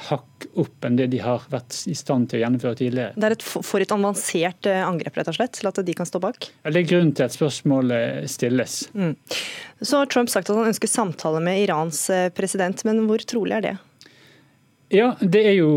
[0.09, 3.13] hakk opp enn det de har vært i stand til å gjennomføre tidligere.
[3.15, 6.09] Det er et for et avansert eh, angrep, rett og slett, til at de kan
[6.09, 6.49] stå bak?
[6.63, 8.81] Ja, det er grunnen til at spørsmålet stilles.
[8.97, 9.13] Mm.
[9.81, 13.59] Så har Trump sagt at han ønsker samtale med Irans eh, president, men hvor trolig
[13.59, 13.77] er det?
[14.91, 15.69] Ja, det er jo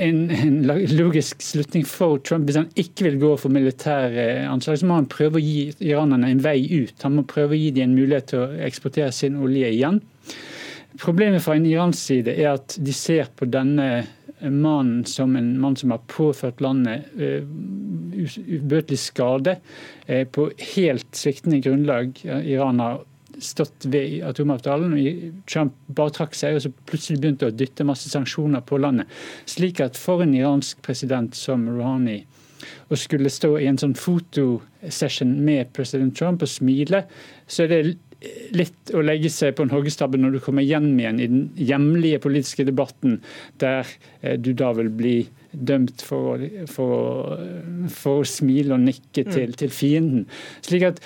[0.00, 0.54] en, en,
[0.96, 2.46] logisk slutning for Trump.
[2.48, 6.30] Hvis han ikke vil gå for militære anslag, så må han prøve å gi iranerne
[6.32, 6.94] en vei ut.
[7.04, 10.00] Han må prøve å gi dem en mulighet til å eksportere sin olje igjen.
[11.00, 14.04] Problemet fra en iransk side er at de ser på denne
[14.42, 17.44] mannen som en mann som har påført landet uh,
[18.58, 19.56] ubøtelig skade
[20.08, 22.18] uh, på helt sviktende grunnlag.
[22.24, 23.00] Iran har
[23.38, 24.92] stått ved atomavtalen.
[24.92, 29.08] og Trump bare trakk seg og så plutselig begynte å dytte masse sanksjoner på landet.
[29.48, 32.22] Slik at for en iransk president som Rouhani
[32.92, 37.04] å skulle stå i en sånn fotosession med president Trump og smile,
[37.50, 37.96] så er det
[38.54, 42.20] litt å legge seg på en hoggestabbe når du kommer hjem igjen i den hjemlige
[42.22, 43.20] politiske debatten,
[43.62, 43.88] der
[44.20, 45.16] eh, du da vil bli
[45.52, 47.34] dømt for, for,
[47.92, 49.58] for å smile og nikke til, mm.
[49.60, 50.24] til fienden.
[50.64, 51.02] Slik at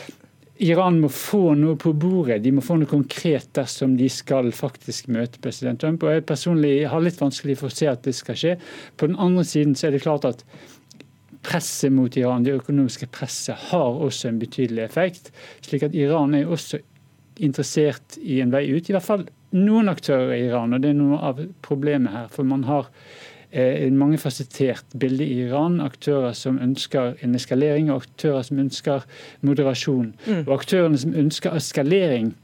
[0.64, 5.10] Iran må få noe på bordet, de må få noe konkret dersom de skal faktisk
[5.12, 6.04] møte president Trump.
[6.04, 8.54] Og Jeg personlig har litt vanskelig for å se at det skal skje.
[8.96, 10.46] På den andre siden så er det klart at
[11.46, 15.30] presset mot Iran, det økonomiske presset, har også en betydelig effekt.
[15.62, 16.80] slik at Iran er også
[17.42, 18.88] interessert i en vei ut.
[18.88, 22.28] I hvert fall noen aktører i Iran, og det er noe av problemet her.
[22.32, 22.90] For man har
[23.56, 25.80] en mangefasettert bilde i Iran.
[25.80, 29.06] Aktører som ønsker en eskalering, og aktører som ønsker
[29.46, 30.12] moderasjon.
[30.26, 30.42] Mm.
[30.46, 32.34] Og aktørene som ønsker eskalering,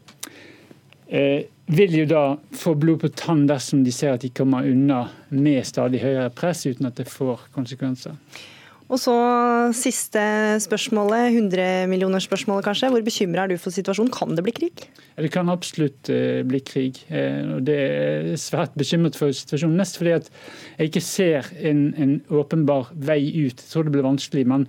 [1.08, 5.08] eh, vil jo da få blod på tann dersom de ser at de kommer unna
[5.30, 8.16] med stadig høyere press, uten at det får konsekvenser.
[8.92, 9.14] Og så
[9.72, 10.20] siste
[10.60, 12.90] spørsmålet, 100-millionersspørsmålet kanskje.
[12.92, 14.12] Hvor bekymra er du for situasjonen?
[14.12, 14.84] Kan det bli krig?
[15.16, 17.00] Det kan absolutt uh, bli krig.
[17.08, 19.78] Uh, og Det er svært bekymret for situasjonen.
[19.80, 20.28] Nest fordi at
[20.76, 23.56] jeg ikke ser en, en åpenbar vei ut.
[23.56, 24.44] Jeg tror det blir vanskelig.
[24.52, 24.68] men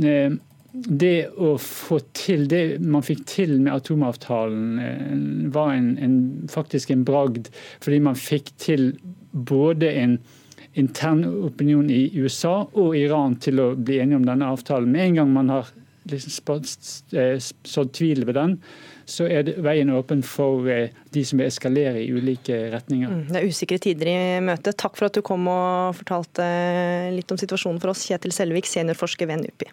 [0.00, 0.38] uh,
[0.76, 6.16] det å få til det man fikk til med atomavtalen, var en, en,
[6.52, 7.48] faktisk en bragd.
[7.80, 8.90] Fordi man fikk til
[9.32, 10.18] både en
[10.76, 14.92] intern opinion i USA og Iran til å bli enige om denne avtalen.
[14.92, 15.70] Med en gang man har
[16.10, 16.60] liksom
[17.18, 18.58] eh, sådd tvil ved den,
[19.06, 23.08] så er veien åpen for eh, de som vil eskalere i ulike retninger.
[23.08, 24.76] Mm, det er usikre tider i møtet.
[24.78, 28.68] Takk for at du kom og fortalte eh, litt om situasjonen for oss, Kjetil Selvik,
[28.70, 29.72] seniorforsker ved NUPI.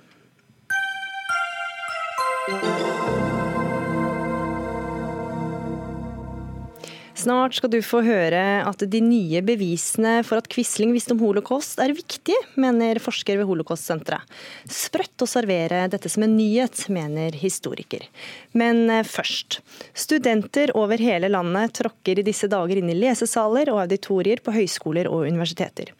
[7.24, 11.80] Snart skal du få høre at de nye bevisene for at Quisling visste om holocaust
[11.80, 14.28] er viktige, mener forsker ved Holocaust-senteret.
[14.68, 18.04] Sprøtt å servere dette som en nyhet, mener historiker.
[18.52, 19.62] Men eh, først.
[19.96, 25.08] Studenter over hele landet tråkker i disse dager inn i lesesaler og auditorier på høyskoler
[25.08, 25.94] og universiteter.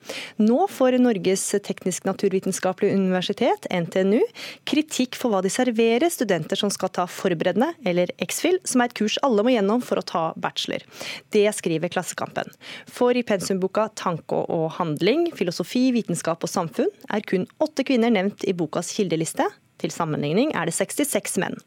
[0.44, 4.20] Nå får Norges teknisk-naturvitenskapelige universitet, NTNU,
[4.68, 9.00] kritikk for hva de serverer studenter som skal ta forberedende, eller X-FIL, som er et
[9.00, 10.84] kurs alle må gjennom for å ta bachelor.
[11.34, 12.50] Det skriver Klassekampen.
[12.88, 18.44] For i pensumboka 'Tanke og handling filosofi, vitenskap og samfunn' er kun åtte kvinner nevnt
[18.48, 19.50] i bokas kildeliste.
[19.82, 21.58] Til sammenligning er det 66 menn.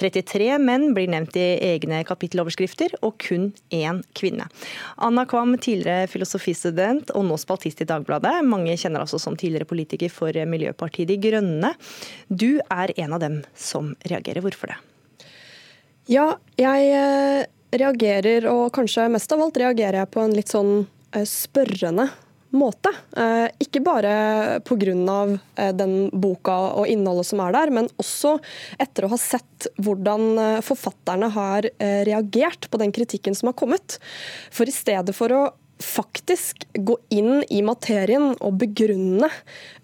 [0.00, 4.48] 33 menn blir nevnt i egne kapitteloverskrifter, og kun én kvinne.
[4.98, 8.40] Anna Kvam, tidligere filosofistudent og nå spaltist i Dagbladet.
[8.48, 11.74] Mange kjenner altså som tidligere politiker for Miljøpartiet De Grønne.
[12.28, 14.42] Du er en av dem som reagerer.
[14.42, 14.80] Hvorfor det?
[16.10, 20.74] Ja, jeg eh, reagerer, og kanskje mest av alt reagerer jeg på en litt sånn
[21.14, 22.08] eh, spørrende
[22.52, 22.92] måte.
[23.16, 24.12] Eh, ikke bare
[24.68, 25.22] pga.
[25.56, 28.36] Eh, den boka og innholdet som er der, men også
[28.82, 31.68] etter å ha sett hvordan forfatterne har
[32.08, 33.98] reagert på den kritikken som har kommet.
[34.50, 35.42] For i stedet for å
[35.82, 39.28] faktisk gå inn i materien og begrunne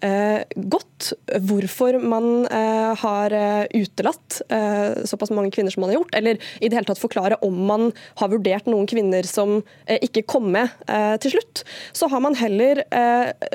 [0.05, 1.11] eh, godt
[1.47, 6.39] hvorfor man eh, har eh, utelatt eh, såpass mange kvinner som man har gjort, eller
[6.59, 7.89] i det hele tatt forklare om man
[8.21, 11.63] har vurdert noen kvinner som eh, ikke kom med eh, til slutt,
[11.95, 12.81] så har man heller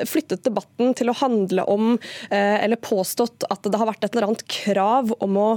[0.07, 1.95] flyttet debatten til å handle om,
[2.29, 5.49] eller påstått at det har vært et eller annet krav om å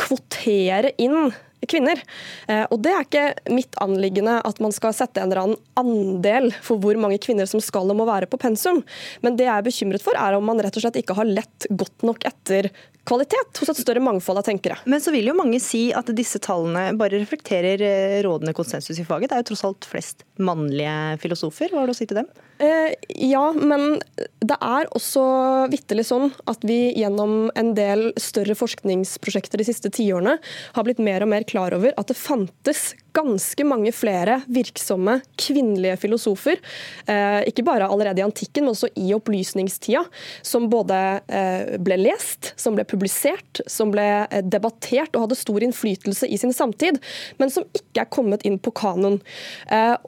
[0.00, 1.32] kvotere inn
[1.68, 2.00] kvinner.
[2.48, 6.50] Eh, og det er ikke mitt anliggende at man skal sette en eller annen andel
[6.64, 8.82] for hvor mange kvinner som skal og må være på pensum,
[9.24, 11.68] men det jeg er bekymret for, er om man rett og slett ikke har lett
[11.70, 12.70] godt nok etter
[13.08, 14.76] kvalitet hos et større mangfold av tenkere.
[14.90, 19.06] Men så vil jo mange si at disse tallene bare reflekterer eh, rådende konsensus i
[19.06, 19.30] faget.
[19.30, 21.72] Det er jo tross alt flest mannlige filosofer.
[21.72, 22.30] Hva har du å si til dem?
[22.60, 24.02] Eh, ja, men
[24.44, 25.22] det er også
[25.72, 30.36] vitterlig sånn at vi gjennom en del større forskningsprosjekter de siste tiårene
[30.74, 35.96] har blitt mer og mer klar over at det fantes ganske mange flere virksomme kvinnelige
[36.04, 36.60] filosofer,
[37.10, 40.04] eh, ikke bare allerede i antikken, men også i opplysningstida,
[40.46, 44.06] som både eh, ble lest, som ble publisert, som ble
[44.46, 47.00] debattert og hadde stor innflytelse i sin samtid,
[47.42, 49.18] men som ikke er kommet inn på kanon.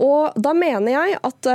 [0.02, 1.46] Og Da mener jeg at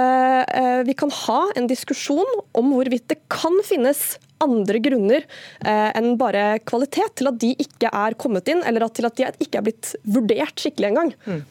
[0.88, 5.24] vi kan ha en diskusjon om hvorvidt det kan finnes andre grunner
[5.66, 9.28] eh, enn bare kvalitet til at de ikke er kommet inn, eller til at de
[9.44, 11.14] ikke er blitt vurdert skikkelig engang.
[11.26, 11.42] Mm.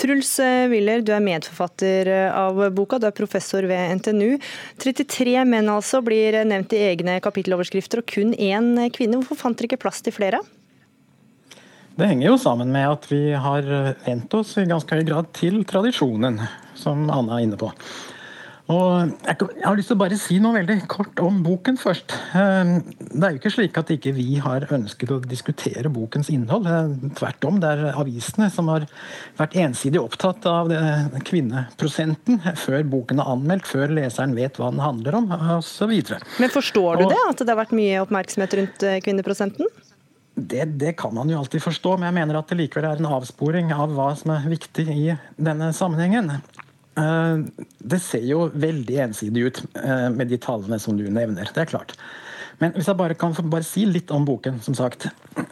[0.00, 4.36] Truls eh, Willer, du er medforfatter eh, av boka, du er professor ved NTNU.
[4.82, 9.20] 33 menn altså blir nevnt i egne kapitteloverskrifter, og kun én kvinne.
[9.22, 10.42] Hvorfor fant dere ikke plass til flere?
[11.96, 13.64] Det henger jo sammen med at vi har
[14.04, 16.42] vent oss i ganske høy grad til tradisjonen,
[16.76, 17.70] som Anna er inne på.
[18.72, 22.16] Og jeg har lyst til å bare si noe veldig kort om boken først.
[22.34, 26.66] Ehm, det er jo ikke slik at ikke vi har ønsket å diskutere bokens innhold.
[27.18, 28.88] Tvert om, det er avisene som har
[29.38, 30.74] vært ensidig opptatt av
[31.28, 35.94] kvinneprosenten før boken er anmeldt, før leseren vet hva den handler om, osv.
[36.42, 39.70] Men forstår du det, at det har vært mye oppmerksomhet rundt eh, kvinneprosenten?
[40.36, 43.08] Det, det, kan man jo alltid forstå, men jeg mener at det likevel er en
[43.16, 46.34] avsporing av hva som er viktig i denne sammenhengen.
[46.96, 47.38] Eh,
[47.78, 51.50] det ser jo veldig ensidig ut eh, med de tallene som du nevner.
[51.52, 51.96] Det er klart.
[52.62, 55.08] Men hvis jeg bare kan bare si litt om boken, som sagt,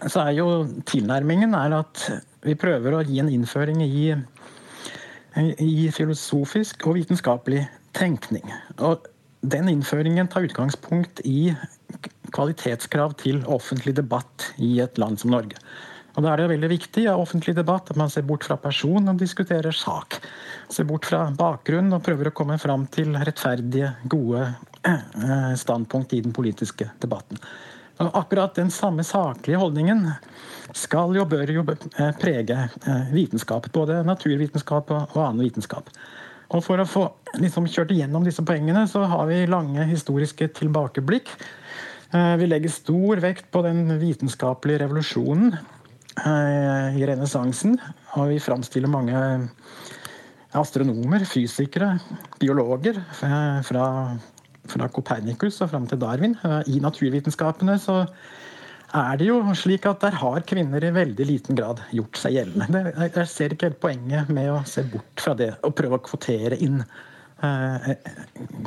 [0.09, 0.48] så er jo
[0.88, 2.07] tilnærmingen er at
[2.44, 4.14] vi prøver å gi en innføring i,
[5.61, 8.48] i filosofisk og vitenskapelig tenkning.
[8.80, 9.04] Og
[9.44, 11.52] den innføringen tar utgangspunkt i
[12.35, 15.61] kvalitetskrav til offentlig debatt i et land som Norge.
[16.14, 19.11] Og Da er det veldig viktig i offentlig debatt at man ser bort fra person
[19.11, 20.20] og diskuterer sak.
[20.70, 24.46] Ser bort fra bakgrunn og prøver å komme fram til rettferdige, gode
[25.59, 27.40] standpunkt i den politiske debatten.
[28.03, 30.07] Og akkurat den samme saklige holdningen
[30.74, 31.66] skal jo, bør jo
[32.20, 32.68] prege
[33.14, 33.68] vitenskap.
[33.74, 35.90] Både naturvitenskap og annen vitenskap.
[36.55, 37.09] Og For å få
[37.41, 41.30] liksom, kjørt igjennom disse poengene, så har vi lange historiske tilbakeblikk.
[42.14, 45.57] Vi legger stor vekt på den vitenskapelige revolusjonen
[46.14, 47.78] i renessansen.
[48.14, 49.18] Og vi framstiller mange
[50.54, 51.96] astronomer, fysikere,
[52.38, 54.14] biologer fra,
[54.70, 56.36] fra Copernicus og fram til Darwin.
[56.70, 58.04] I naturvitenskapene så
[58.94, 62.84] er det jo slik at der har kvinner i veldig liten grad gjort seg gjeldende.
[63.02, 66.58] Jeg ser ikke helt poenget med å se bort fra det og prøve å kvotere
[66.62, 67.02] inn eh,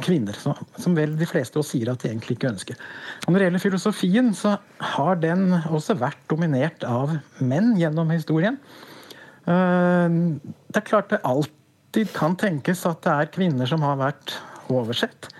[0.03, 0.35] kvinner,
[0.77, 2.81] som vel de fleste oss sier at de egentlig ikke ønsker.
[3.25, 4.57] Og når det gjelder filosofien, så
[4.95, 8.59] har den også vært dominert av menn gjennom historien.
[9.47, 10.17] Eh,
[10.67, 14.35] det er klart det alltid kan tenkes at det er kvinner som har vært
[14.73, 15.31] oversett.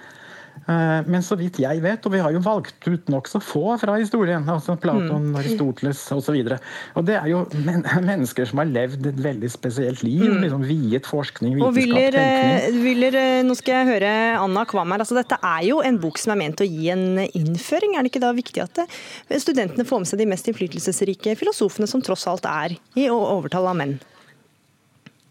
[0.67, 3.95] Eh, men så vidt jeg vet, og vi har jo valgt ut nokså få fra
[4.01, 5.37] historien, altså Platon, mm.
[5.39, 6.35] Aristoteles osv.
[6.35, 6.57] Og, så
[6.99, 10.25] og det er jo men mennesker som har levd et veldig spesielt liv.
[10.25, 10.41] Mm.
[10.43, 12.81] liksom Viet forskning, vitenskap, og Willer, tenkning.
[12.83, 14.11] Willer, eh, nå skal jeg høre
[14.41, 15.05] Anna Kvam her.
[15.05, 17.95] Altså, dette er jo en bok som er ment å gi en innføring.
[17.95, 21.87] Er det ikke da viktig at eh, studentene får med seg de mest innflytelsesrike filosofene,
[21.89, 23.97] som tross alt er i overtall av menn?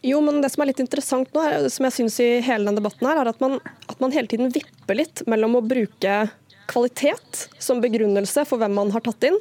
[0.07, 3.09] Jo, men det som er litt interessant nå, som jeg synes i hele denne debatten,
[3.09, 3.59] her, er at man,
[3.91, 6.27] at man hele tiden vipper litt mellom å bruke
[6.67, 9.37] kvalitet som begrunnelse for hvem man har tatt inn,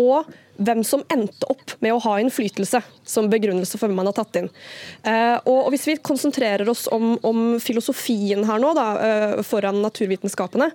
[0.00, 4.16] og hvem som endte opp med å ha innflytelse som begrunnelse for hvem man har
[4.16, 4.48] tatt inn.
[5.04, 10.70] Eh, og Hvis vi konsentrerer oss om, om filosofien her nå, da, eh, foran naturvitenskapene,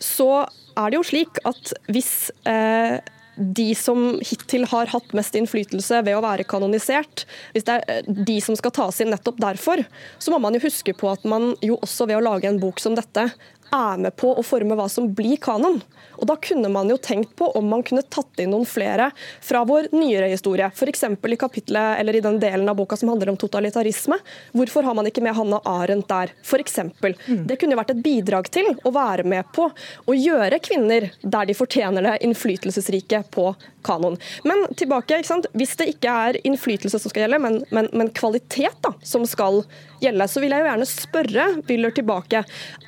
[0.00, 2.96] så er det jo slik at hvis eh,
[3.36, 8.08] de som hittil har hatt mest innflytelse ved å være kanonisert, hvis det er eh,
[8.28, 9.82] de som skal tas inn nettopp derfor,
[10.18, 12.80] så må man jo huske på at man jo også ved å lage en bok
[12.82, 13.28] som dette
[13.74, 15.80] er med på å forme hva som blir kanon.
[16.16, 19.10] Og Da kunne man jo tenkt på om man kunne tatt inn noen flere
[19.44, 20.70] fra vår nyere historie.
[20.72, 21.04] F.eks.
[21.04, 24.18] i kapitlet, eller i den delen av boka som handler om totalitarisme.
[24.56, 26.32] Hvorfor har man ikke med Hanna Arendt der?
[26.42, 26.62] For.
[26.62, 27.46] Mm.
[27.46, 31.56] Det kunne vært et bidrag til å være med på å gjøre kvinner der de
[31.56, 33.50] fortjener det, innflytelsesrike på
[33.86, 34.18] kanon.
[34.46, 35.22] Men tilbake,
[35.56, 39.62] hvis det ikke er innflytelse som skal gjelde, men, men, men kvalitet da, som skal
[40.02, 42.42] gjelde, så vil jeg jo gjerne spørre Wyller tilbake.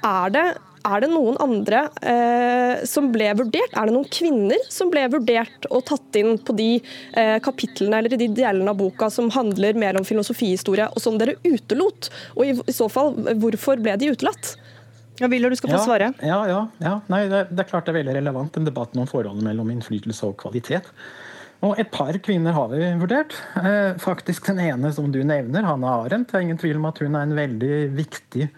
[0.07, 0.49] Er det
[0.86, 3.74] er det noen andre eh, som ble vurdert?
[3.74, 8.14] Er det noen kvinner som ble vurdert og tatt inn på de eh, kapitlene eller
[8.14, 12.11] de delene av boka som handler mer om filosofihistorie, og som dere utelot?
[12.36, 14.55] Og i, i så fall, hvorfor ble de utelatt?
[15.18, 16.12] Ja, Willer, du skal få svare.
[16.22, 16.98] Ja, ja, ja.
[17.10, 20.30] Nei, det, det, er klart det er veldig relevant, den debatten om forholdet mellom innflytelse
[20.30, 20.92] og kvalitet.
[21.66, 23.34] Og Et par kvinner har vi vurdert.
[23.58, 26.30] Eh, faktisk Den ene som du nevner, Hanna Arendt.
[26.30, 28.48] Det er ingen tvil om at hun er en veldig viktig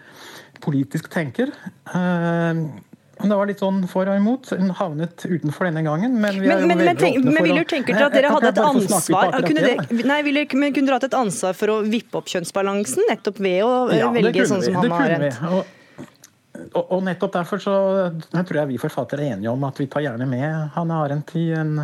[0.61, 1.49] politisk tenker.
[1.95, 2.61] Eh,
[3.21, 4.51] det var litt sånn for og imot.
[4.57, 6.15] Hun havnet utenfor denne gangen.
[6.21, 8.15] Men vi er men, jo men, veldig tenk, åpne for men, Willer, tenker dere at
[8.17, 11.73] dere hadde et ansvar kunne dere, nei, ville, men kunne dere hatt et ansvar for
[11.73, 15.45] å vippe opp kjønnsbalansen, nettopp ved å ja, velge sånn som Hanna Arendt?
[15.51, 15.77] Og,
[16.79, 17.75] og, nettopp derfor så
[18.31, 21.35] jeg tror jeg vi forfattere er enige om at vi tar gjerne med Hanne Arendt
[21.39, 21.77] i en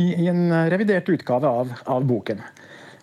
[0.00, 2.40] i, i en revidert utgave av, av boken.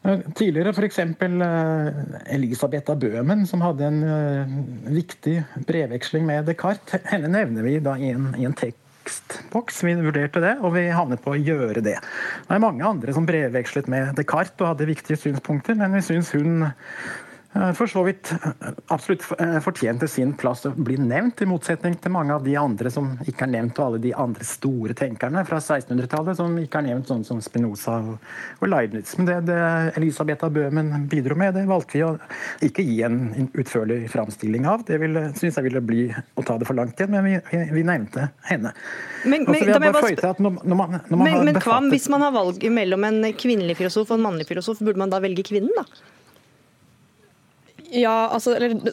[0.01, 0.99] Eh, tidligere f.eks.
[0.99, 4.59] Elisabeth Elisabetha Bøhmen, som hadde en uh,
[4.95, 7.03] viktig brevveksling med Descartes.
[7.11, 9.83] Henne nevner vi da i en, i en tekstboks.
[9.85, 11.97] Vi vurderte det, og vi havnet på å gjøre det.
[11.99, 16.33] Det er mange andre som brevvekslet med Descartes og hadde viktige synspunkter, men vi syns
[16.37, 21.47] hun Eh, for så vidt eh, absolutt eh, fortjente sin plass å bli nevnt, i
[21.49, 24.93] motsetning til mange av de andre som ikke er nevnt, og alle de andre store
[24.97, 29.15] tenkerne fra 1600-tallet som ikke er nevnt, sånn som Spinoza og Leibniz.
[29.17, 29.57] Men det, det
[29.97, 32.11] Elisabetha Bøhmen bidro med, det valgte vi å
[32.69, 34.85] ikke gi en utførlig framstilling av.
[34.85, 34.99] Det
[35.39, 38.29] syns jeg ville bli å ta det for langt igjen, men vi, vi, vi nevnte
[38.51, 38.75] henne.
[39.25, 41.89] Men, men, når man, når man men, men befattet...
[41.95, 45.17] hvis man har valg mellom en kvinnelig filosof og en mannlig filosof, burde man da
[45.23, 45.87] velge kvinnen, da?
[47.91, 48.91] Ja, altså, eller,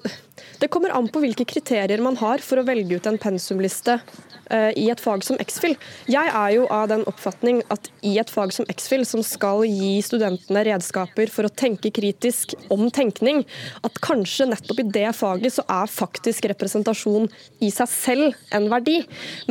[0.59, 3.99] Det kommer an på hvilke kriterier man har for å velge ut en pensumliste
[4.53, 5.76] uh, i et fag som X-FIL.
[6.11, 9.97] Jeg er jo av den oppfatning at i et fag som X-FIL, som skal gi
[10.05, 13.45] studentene redskaper for å tenke kritisk om tenkning,
[13.87, 17.28] at kanskje nettopp i det faget så er faktisk representasjon
[17.64, 18.99] i seg selv en verdi.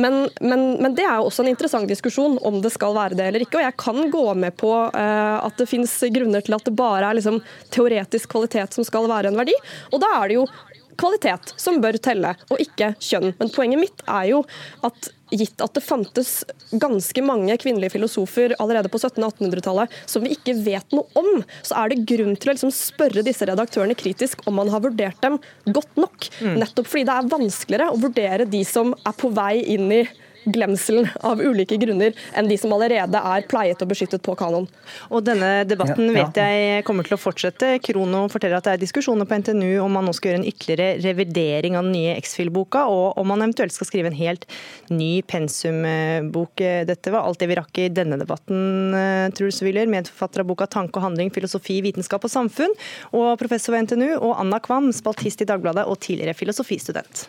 [0.02, 3.30] Men, men, men det er jo også en interessant diskusjon om det skal være det
[3.30, 3.60] eller ikke.
[3.60, 7.10] Og jeg kan gå med på uh, at det finnes grunner til at det bare
[7.10, 7.42] er liksom
[7.74, 9.54] teoretisk kvalitet som skal være en verdi.
[9.92, 10.46] Og da er det jo
[11.00, 13.32] kvalitet som bør telle, og ikke kjønn.
[13.40, 14.42] Men poenget mitt er jo
[14.86, 16.44] at gitt at det fantes
[16.78, 21.90] ganske mange kvinnelige filosofer allerede på 1700-1800-tallet som vi ikke vet noe om, så er
[21.90, 25.98] det grunn til å liksom spørre disse redaktørene kritisk om man har vurdert dem godt
[25.98, 26.28] nok.
[26.38, 26.60] Mm.
[26.62, 30.04] Nettopp fordi det er vanskeligere å vurdere de som er på vei inn i
[30.52, 34.68] glemselen av ulike grunner enn de som allerede er pleiet og beskyttet på kanon.
[35.10, 37.76] Og Denne debatten vet jeg kommer til å fortsette.
[37.84, 41.00] Krono forteller at det er diskusjoner på NTNU om man nå skal gjøre en ytterligere
[41.04, 44.46] revidering av den nye X-Fill-boka, og om man eventuelt skal skrive en helt
[44.92, 46.64] ny pensumbok.
[46.88, 50.66] Dette var alt det vi rakk i denne debatten, eh, Truls Wyller, medforfatter av boka
[50.66, 52.76] 'Tanke og handling filosofi, vitenskap og samfunn',
[53.12, 57.28] og professor ved NTNU, og Anna Kvam, spaltist i Dagbladet og tidligere filosofistudent.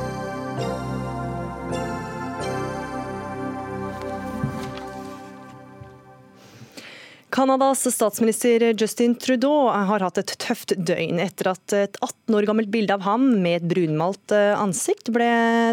[7.31, 12.67] Canadas statsminister Justin Trudeau har hatt et tøft døgn etter at et 18 år gammelt
[12.73, 15.29] bilde av ham med et brunmalt eh, ansikt ble,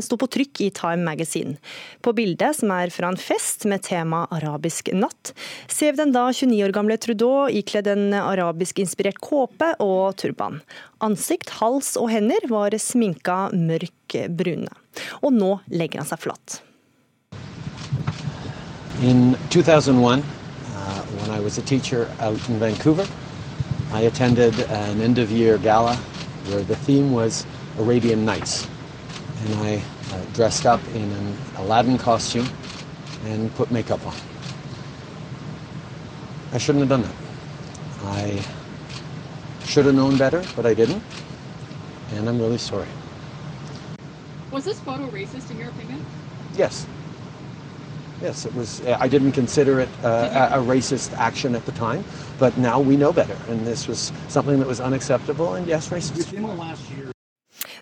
[0.07, 1.57] sto på trykk i Time Magazine.
[1.99, 5.35] På bildet, som er fra en fest med tema arabisk natt,
[5.67, 10.63] ser vi den da 29 år gamle Trudeau ikledd en arabisk-inspirert kåpe og turban.
[11.03, 14.71] Ansikt, hals og hender var sminka mørk brune.
[15.27, 16.61] Og nå legger han seg flatt.
[19.03, 20.23] In 2001,
[20.91, 23.07] when I was a teacher out in Vancouver.
[23.93, 25.97] I attended an end of year gala
[26.47, 27.47] where the theme was
[27.79, 28.67] Arabian Nights.
[29.45, 29.83] And I
[30.13, 32.47] uh, dressed up in an Aladdin costume
[33.25, 34.15] and put makeup on.
[36.53, 37.15] I shouldn't have done that.
[38.05, 38.45] I
[39.65, 41.03] should have known better, but I didn't.
[42.15, 42.89] And I'm really sorry.
[44.51, 46.05] Was this photo racist in your opinion?
[46.57, 46.87] Yes.
[48.23, 48.83] Yes, it was.
[48.87, 52.03] I didn't consider it uh, a racist action at the time,
[52.39, 56.35] but now we know better, and this was something that was unacceptable, and yes, racist.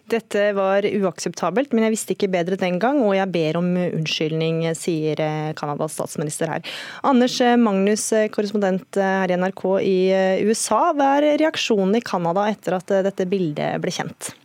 [0.07, 4.63] Dette var uakseptabelt, men jeg visste ikke bedre den gang, og jeg ber om unnskyldning,
[4.79, 5.19] sier
[5.59, 6.63] Canadas statsminister her.
[7.03, 9.99] Anders Magnus, korrespondent her i NRK i
[10.47, 10.93] USA.
[10.95, 14.37] Hva er reaksjonen i Canada etter at dette bildet ble kjent?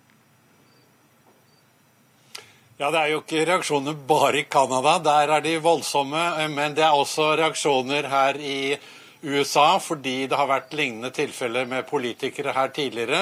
[2.82, 6.22] Ja, Det er jo ikke reaksjoner bare i Canada, der er de voldsomme.
[6.50, 8.74] Men det er også reaksjoner her i
[9.22, 13.20] USA, fordi det har vært lignende tilfeller med politikere her tidligere.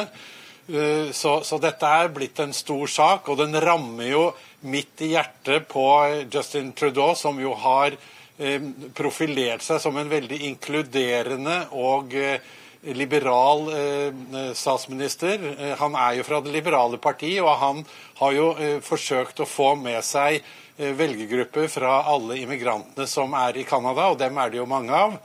[0.72, 4.24] Eh, så, så, dette er blitt en stor sak, og den rammer jo
[4.62, 5.86] midt i hjertet på
[6.32, 8.00] Justin Trudeau, som jo har
[8.40, 8.64] eh,
[8.96, 12.40] profilert seg som en veldig inkluderende og eh,
[12.82, 15.56] liberal eh, statsminister.
[15.60, 17.84] Eh, han er jo fra det liberale partiet, og han
[18.22, 23.60] har jo eh, forsøkt å få med seg eh, velgergrupper fra alle immigrantene som er
[23.60, 25.18] i Canada, og dem er det jo mange av.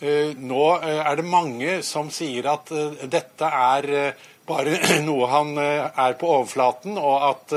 [0.00, 2.72] Eh, nå eh, er det mange som sier at
[3.08, 4.12] dette er
[4.48, 7.56] bare noe han er på overflaten, og at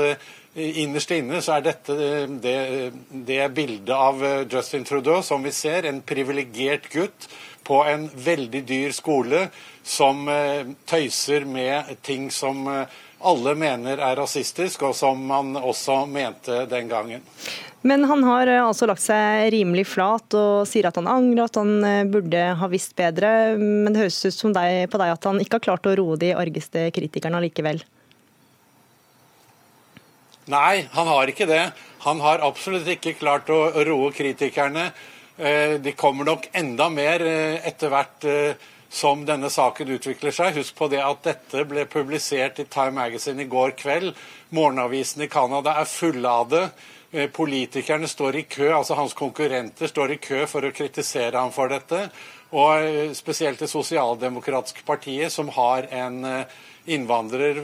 [0.54, 1.94] Innerst inne så er dette
[2.38, 2.58] det,
[3.26, 7.26] det bildet av Justin Trudeau som vi ser, en privilegert gutt
[7.64, 9.48] på en veldig dyr skole
[9.84, 16.04] som eh, tøyser med ting som eh, alle mener er rasistisk, og som man også
[16.08, 17.24] mente den gangen.
[17.84, 21.60] Men han har eh, altså lagt seg rimelig flat og sier at han angrer, at
[21.60, 23.56] han burde ha visst bedre.
[23.60, 26.20] Men det høres ut som deg, på deg at han ikke har klart å roe
[26.20, 27.84] de argeste kritikerne likevel?
[30.52, 31.64] Nei, han har ikke det.
[32.04, 34.90] Han har absolutt ikke klart å roe kritikerne.
[35.36, 40.54] Eh, de kommer nok enda mer eh, etter hvert eh, som denne saken utvikler seg.
[40.60, 44.12] Husk på det at dette ble publisert i Time Magazine i går kveld.
[44.54, 46.68] Morgenavisen i Canada er fulle av det.
[47.34, 51.70] Politikerne står i kø, altså hans konkurrenter står i kø for å kritisere ham for
[51.70, 52.00] dette.
[52.54, 56.18] Og spesielt det sosialdemokratiske partiet, som har en
[56.90, 57.60] innvandrer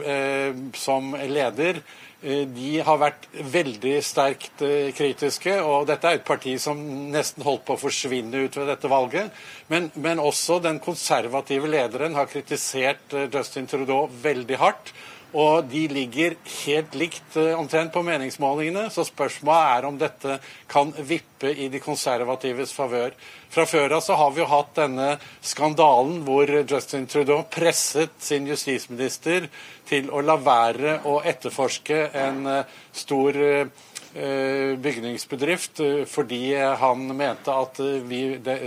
[0.79, 1.81] som leder,
[2.21, 5.55] de har vært veldig sterkt eh, kritiske.
[5.65, 6.77] og Dette er et parti som
[7.13, 9.31] nesten holdt på å forsvinne ut ved dette valget.
[9.73, 14.93] Men, men også den konservative lederen har kritisert eh, Justin Trudeau veldig hardt.
[15.31, 20.39] Og de ligger helt likt omtrent på meningsmålingene, så spørsmålet er om dette
[20.71, 23.15] kan vippe i de konservatives favør.
[23.51, 25.07] Fra før av så har vi jo hatt denne
[25.43, 29.49] skandalen hvor Justin Trudeau presset sin justisminister
[29.87, 37.05] til å la være å etterforske en eh, stor eh, eh, bygningsbedrift eh, fordi han
[37.15, 38.21] mente at eh, vi,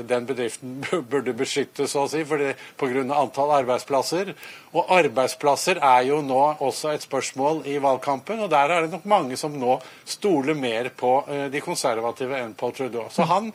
[0.09, 0.79] den bedriften
[1.11, 3.05] burde beskyttes, så å si, pga.
[3.13, 4.33] antall arbeidsplasser.
[4.75, 9.05] Og arbeidsplasser er jo nå også et spørsmål i valgkampen, og der er det nok
[9.07, 9.77] mange som nå
[10.09, 11.13] stoler mer på
[11.53, 13.07] de konservative enn Paul Trudeau.
[13.15, 13.53] Så han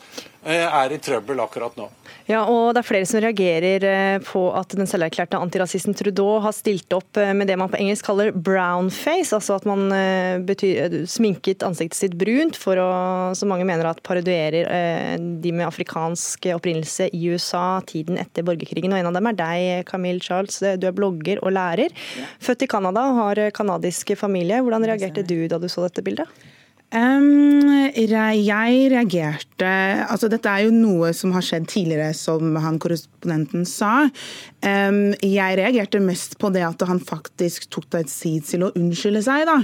[0.47, 1.89] er i trøbbel akkurat nå.
[2.29, 6.95] Ja, og det er flere som reagerer på at den selverklærte antirasisten Trudeau har stilt
[6.95, 9.89] opp med det man på engelsk kaller brownface, altså at man
[10.47, 12.89] betyr, sminket ansiktet ansiktet sitt brunt for å,
[13.35, 18.91] som mange mener at parodierer eh, de med afrikansk opprinnelse i USA tiden etter borgerkrigen.
[18.93, 20.59] Og en av dem er deg, Camille Charles.
[20.59, 21.95] Du er blogger og lærer.
[22.43, 24.61] Født i Canada, har canadisk familie.
[24.63, 26.27] Hvordan reagerte du da du så dette bildet?
[26.89, 29.67] Um, jeg reagerte
[30.09, 34.07] altså Dette er jo noe som har skjedd tidligere, som han korrespondenten sa.
[34.65, 39.21] Um, jeg reagerte mest på det at han faktisk tok et tid til å unnskylde
[39.27, 39.45] seg.
[39.45, 39.59] Da.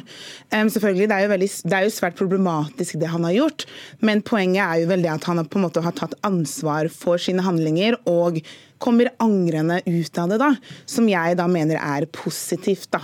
[0.53, 3.65] Um, selvfølgelig, det er, veldig, det er, jo svært problematisk det han har gjort,
[4.05, 7.45] men poenget er jo veldig at han på en måte har tatt ansvar for sine
[7.45, 8.37] handlinger og
[8.77, 10.53] kommer angrende ut av det, da,
[10.85, 12.91] som jeg da mener er positivt.
[12.93, 13.01] da.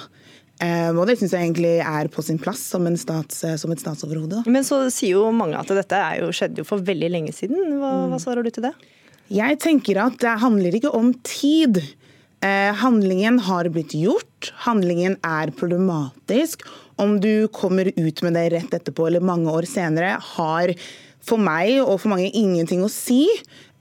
[0.62, 3.82] Eh, og det syns jeg egentlig er på sin plass som, stats, eh, som et
[3.82, 4.44] statsoverhode.
[4.52, 7.80] Men så sier jo mange at dette jo, skjedde jo for veldig lenge siden.
[7.82, 8.12] Hva, mm.
[8.14, 8.76] hva svarer du til det?
[9.32, 11.82] Jeg tenker at det handler ikke om tid.
[12.46, 14.52] Eh, handlingen har blitt gjort.
[14.68, 16.68] Handlingen er problematisk.
[17.02, 20.76] Om du kommer ut med det rett etterpå eller mange år senere, har
[21.26, 23.24] for meg og for mange ingenting å si.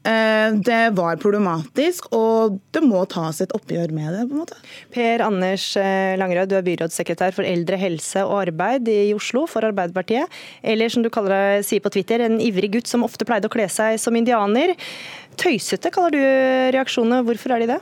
[0.01, 4.23] Eh, det var problematisk, og det må tas et oppgjør med det.
[4.31, 4.57] på en måte.
[4.95, 9.67] Per Anders eh, Langerød, du er byrådssekretær for eldre, helse og arbeid i Oslo for
[9.69, 10.33] Arbeiderpartiet.
[10.63, 13.69] Eller som du kaller sier på Twitter, en ivrig gutt som ofte pleide å kle
[13.69, 14.73] seg som indianer.
[15.37, 16.23] Tøysete kaller du
[16.79, 17.25] reaksjonene.
[17.29, 17.81] Hvorfor er de det?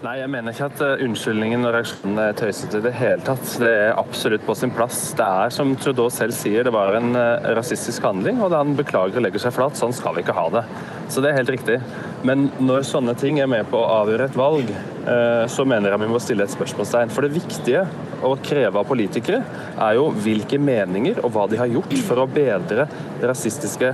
[0.00, 3.42] Nei, jeg mener ikke at uh, unnskyldningen og reaksjonen er tøysete i det hele tatt.
[3.60, 5.10] Det er absolutt på sin plass.
[5.18, 9.20] Det er som Trudeau selv sier, det var en uh, rasistisk handling, og han beklager
[9.20, 9.76] og legger seg flat.
[9.76, 10.62] Sånn skal vi ikke ha det.
[11.12, 11.76] Så det er helt riktig.
[12.24, 16.04] Men når sånne ting er med på å avgjøre et valg, uh, så mener jeg
[16.06, 17.12] vi må stille et spørsmålstegn.
[17.12, 17.84] For det viktige
[18.24, 19.44] å kreve av politikere
[19.76, 22.88] er jo hvilke meninger og hva de har gjort for å bedre
[23.20, 23.92] rasistiske,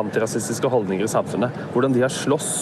[0.00, 1.64] antirasistiske holdninger i samfunnet.
[1.76, 2.52] Hvordan de har slåss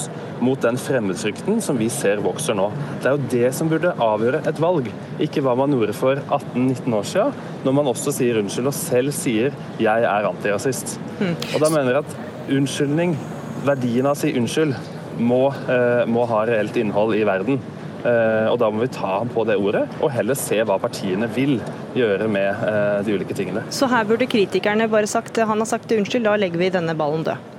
[0.42, 2.70] mot den fremmedfrykten som vi ser vokser nå.
[3.02, 4.90] Det er jo det som burde avgjøre et valg,
[5.22, 9.14] ikke hva man gjorde for 18-19 år siden, når man også sier unnskyld og selv
[9.14, 10.98] sier 'jeg er antirasist'.
[11.20, 11.36] Mm.
[11.54, 12.16] Og da mener jeg at
[12.50, 13.16] unnskyldning,
[13.64, 14.74] verdien av å si unnskyld,
[15.18, 17.60] må, eh, må ha reelt innhold i verden.
[18.04, 21.24] Uh, og Da må vi ta ham på det ordet, og heller se hva partiene
[21.32, 21.56] vil
[21.96, 23.62] gjøre med uh, de ulike tingene.
[23.72, 27.24] Så her burde kritikerne bare sagt han har sagt unnskyld, da legger vi denne ballen
[27.24, 27.53] død?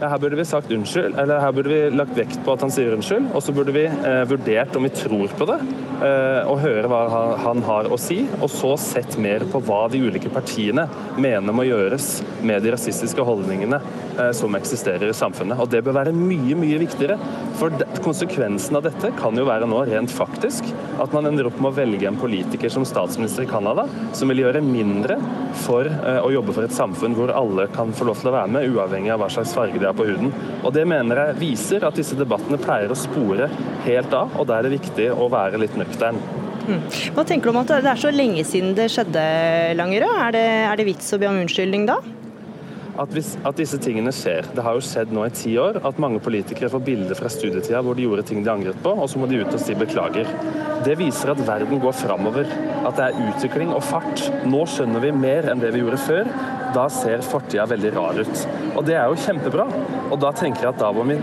[0.00, 2.94] Her burde vi sagt unnskyld, eller her burde vi lagt vekt på at han sier
[2.96, 3.26] unnskyld.
[3.36, 5.58] Og så burde vi eh, vurdert om vi tror på det,
[6.06, 8.22] eh, og høre hva han, han, har å si.
[8.40, 10.86] Og så sett mer på hva de ulike partiene
[11.20, 13.80] mener må gjøres med de rasistiske holdningene
[14.16, 15.60] eh, som eksisterer i samfunnet.
[15.60, 17.18] Og det bør være mye, mye viktigere.
[17.60, 21.74] For konsekvensen av dette kan jo være nå rent faktisk at man ender opp med
[21.74, 23.84] å velge en politiker som statsminister i Canada,
[24.16, 25.18] som vil gjøre mindre
[25.66, 28.52] for eh, å jobbe for et samfunn hvor alle kan få lov til å være
[28.56, 30.30] med, uavhengig av hva slags farge de har på huden.
[30.64, 33.50] Og Det mener jeg viser at disse debattene pleier å spore
[33.86, 36.20] helt av, og da er det viktig å være litt nøktern.
[36.66, 36.82] Hmm.
[37.16, 39.22] Hva tenker du om at det er så lenge siden det skjedde,
[39.78, 40.16] Langerød?
[40.28, 41.98] Er det, er det vits å be om unnskyldning da?
[43.00, 44.44] At, hvis, at, disse tingene skjer.
[44.52, 47.80] Det har jo skjedd nå i ti år at mange politikere får bilder fra studietida
[47.86, 50.28] hvor de gjorde ting de angret på, og så må de ut og si beklager.
[50.84, 52.50] Det viser at verden går framover.
[52.84, 54.26] At det er utvikling og fart.
[54.44, 56.28] Nå skjønner vi mer enn det vi gjorde før
[56.74, 58.44] da ser fortida veldig rar ut.
[58.76, 59.66] Og det er jo kjempebra.
[60.10, 61.18] Og da tenker jeg at da må vi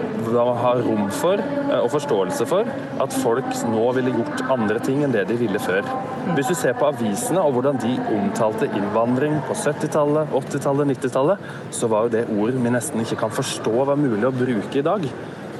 [0.61, 2.67] ha rom for eh, og forståelse for
[3.03, 5.87] at folk nå ville gjort andre ting enn det de ville før.
[6.35, 11.91] Hvis du ser på avisene og hvordan de omtalte innvandring på 70-tallet, 80-tallet, 90-tallet, så
[11.91, 15.05] var jo det ord vi nesten ikke kan forstå var mulig å bruke i dag.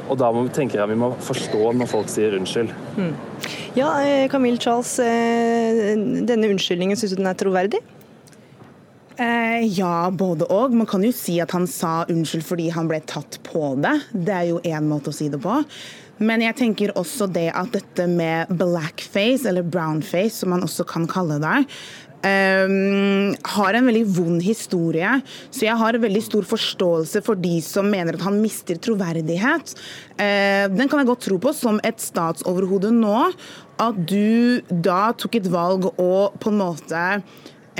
[0.07, 2.71] Og da må, tenker jeg vi må forstå når folk sier unnskyld.
[2.95, 3.13] Mm.
[3.75, 5.93] Ja, eh, Camille Charles, eh,
[6.27, 7.83] denne unnskyldningen, syns du den er troverdig?
[9.18, 10.74] Eh, ja, både og.
[10.78, 13.95] Man kan jo si at han sa unnskyld fordi han ble tatt på det.
[14.13, 15.61] Det er jo én måte å si det på.
[16.22, 21.05] Men jeg tenker også det at dette med blackface, eller brownface, som man også kan
[21.09, 21.59] kalle det,
[22.26, 25.11] um, har en veldig vond historie.
[25.53, 29.76] Så jeg har veldig stor forståelse for de som mener at han mister troverdighet.
[30.18, 33.28] Uh, den kan jeg godt tro på som et statsoverhode nå.
[33.82, 37.03] At du da tok et valg og på en måte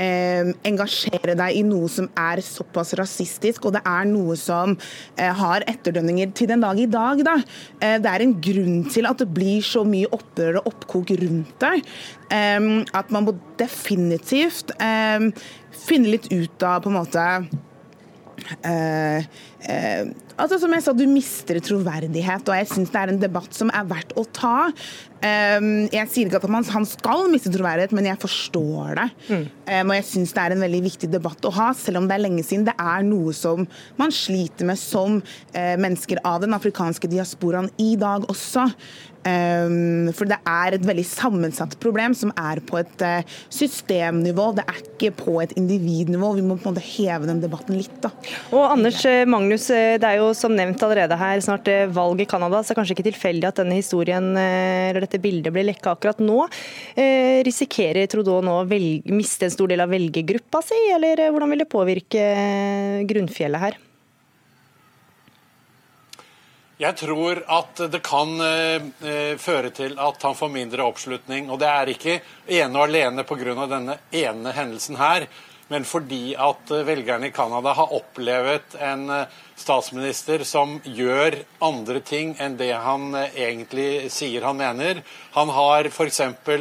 [0.00, 4.74] eh, engasjere deg i noe som er såpass rasistisk, og det er noe som
[5.18, 7.24] eh, har etterdønninger til den dag i dag.
[7.26, 7.36] Da.
[7.82, 11.56] Eh, det er en grunn til at det blir så mye opprør og oppkok rundt
[11.64, 11.84] deg.
[12.30, 12.70] Eh,
[13.00, 15.28] at man må definitivt eh,
[15.86, 17.26] finne litt ut av på en måte
[19.66, 23.54] eh, altså Som jeg sa, du mister troverdighet, og jeg syns det er en debatt
[23.56, 24.70] som er verdt å ta.
[25.18, 29.08] Um, jeg sier ikke at man, han skal miste troverdighet, men jeg forstår det.
[29.26, 29.44] Mm.
[29.66, 32.14] Um, og jeg syns det er en veldig viktig debatt å ha, selv om det
[32.14, 32.68] er lenge siden.
[32.68, 33.66] Det er noe som
[33.98, 38.68] man sliter med som uh, mennesker av den afrikanske diasporaen i dag også.
[39.28, 44.52] Um, for det er et veldig sammensatt problem som er på et uh, systemnivå.
[44.56, 46.30] Det er ikke på et individnivå.
[46.38, 47.98] Vi må på en måte heve den debatten litt.
[48.04, 48.12] Da.
[48.54, 49.02] Og Anders
[49.48, 52.78] Magnus, det er jo som nevnt allerede her snart valg i Canada, så det er
[52.82, 56.42] kanskje ikke tilfeldig at denne historien eller dette bildet blir lekka akkurat nå.
[56.92, 61.54] Eh, risikerer Trudeau nå å miste en stor del av velgergruppa si, eller eh, hvordan
[61.54, 63.80] vil det påvirke eh, grunnfjellet her?
[66.78, 71.48] Jeg tror at det kan eh, føre til at han får mindre oppslutning.
[71.50, 72.20] Og det er ikke
[72.60, 73.64] ene og alene pga.
[73.64, 75.26] denne ene hendelsen her,
[75.68, 79.04] men fordi at velgerne i Canada har opplevd en
[79.58, 85.02] statsminister som gjør andre ting enn det han eh, egentlig sier han mener.
[85.36, 86.20] Han har f.eks.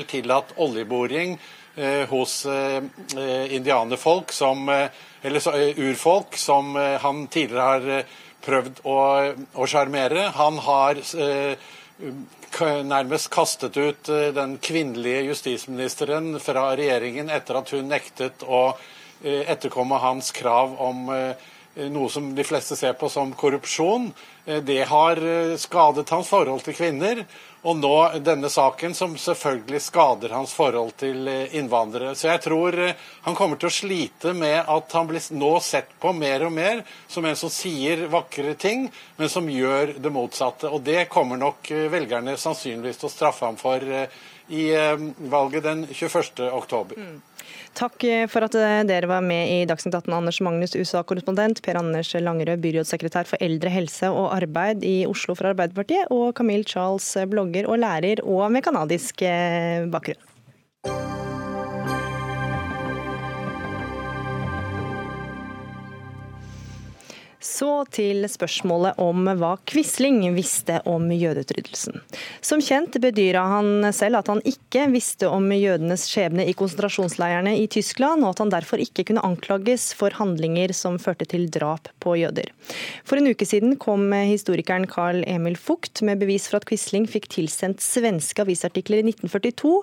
[0.09, 1.37] tillatt oljeboring
[1.75, 2.81] eh, hos eh,
[3.17, 4.87] eh indianerfolk, eh,
[5.21, 8.03] eller urfolk, som han tidligere har
[8.45, 10.29] prøvd å sjarmere.
[10.37, 11.01] Han har
[12.87, 18.61] nærmest kastet ut den kvinnelige justisministeren fra regjeringen etter at hun nektet å
[19.23, 21.35] etterkomme hans krav om Eh,
[21.93, 24.09] noe som de fleste ser på som korrupsjon.
[24.45, 27.23] Eh, det har eh, skadet hans forhold til kvinner.
[27.67, 32.13] Og nå denne saken som selvfølgelig skader hans forhold til innvandrere.
[32.15, 32.78] Så jeg tror
[33.25, 36.86] han kommer til å slite med at han blir nå sett på mer og mer
[37.11, 40.71] som en som sier vakre ting, men som gjør det motsatte.
[40.71, 43.84] Og det kommer nok velgerne sannsynligvis til å straffe ham for
[44.49, 44.69] i
[45.17, 46.47] valget den 21.
[46.51, 46.95] oktober.
[46.97, 47.21] Mm.
[47.77, 52.13] Takk for at eh, dere var med i Dagsnytt 18, Anders Magnus, USA-korrespondent, Per Anders
[52.13, 57.69] Langerød, byrådssekretær for eldre, helse og arbeid i Oslo for Arbeiderpartiet, og Camille Charles, blogger
[57.69, 61.26] og lærer og med canadisk eh, bakgrunn.
[67.47, 72.01] Så til spørsmålet om hva Quisling visste om jødeutryddelsen.
[72.43, 77.69] Som kjent bedyra han selv at han ikke visste om jødenes skjebne i konsentrasjonsleirene i
[77.71, 82.17] Tyskland, og at han derfor ikke kunne anklages for handlinger som førte til drap på
[82.19, 82.51] jøder.
[83.07, 87.29] For en uke siden kom historikeren Carl Emil Fugt med bevis for at Quisling fikk
[87.37, 89.73] tilsendt svenske avisartikler i 1942,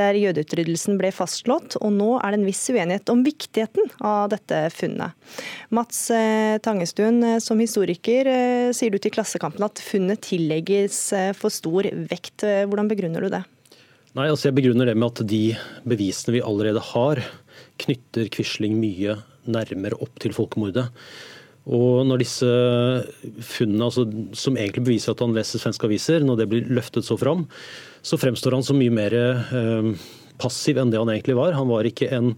[0.00, 4.64] der jødeutryddelsen ble fastslått, og nå er det en viss uenighet om viktigheten av dette
[4.72, 5.12] funnet.
[5.74, 11.12] Mats eh, Tangestuen, Elvestuen, eh, som historiker eh, sier du til Klassekampen at funnet tillegges
[11.12, 12.44] eh, for stor vekt.
[12.44, 13.42] Hvordan begrunner du det?
[14.14, 15.56] Nei, altså Jeg begrunner det med at de
[15.86, 17.20] bevisene vi allerede har,
[17.78, 20.88] knytter Quisling mye nærmere opp til folkemordet.
[21.70, 22.48] Og når disse
[23.44, 27.16] funnene, altså, som egentlig beviser at han leser svenske aviser, når det blir løftet så
[27.20, 27.46] fram,
[28.02, 29.92] så fremstår han som mye mer eh,
[30.40, 31.54] passiv enn det han egentlig var.
[31.54, 32.34] Han var ikke en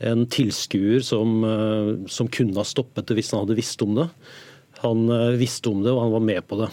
[0.00, 4.08] en tilskuer som, eh, som, kunne ha stoppet det hvis han hadde visst om det.
[4.80, 6.70] Han eh, visste om det, og han var med på det.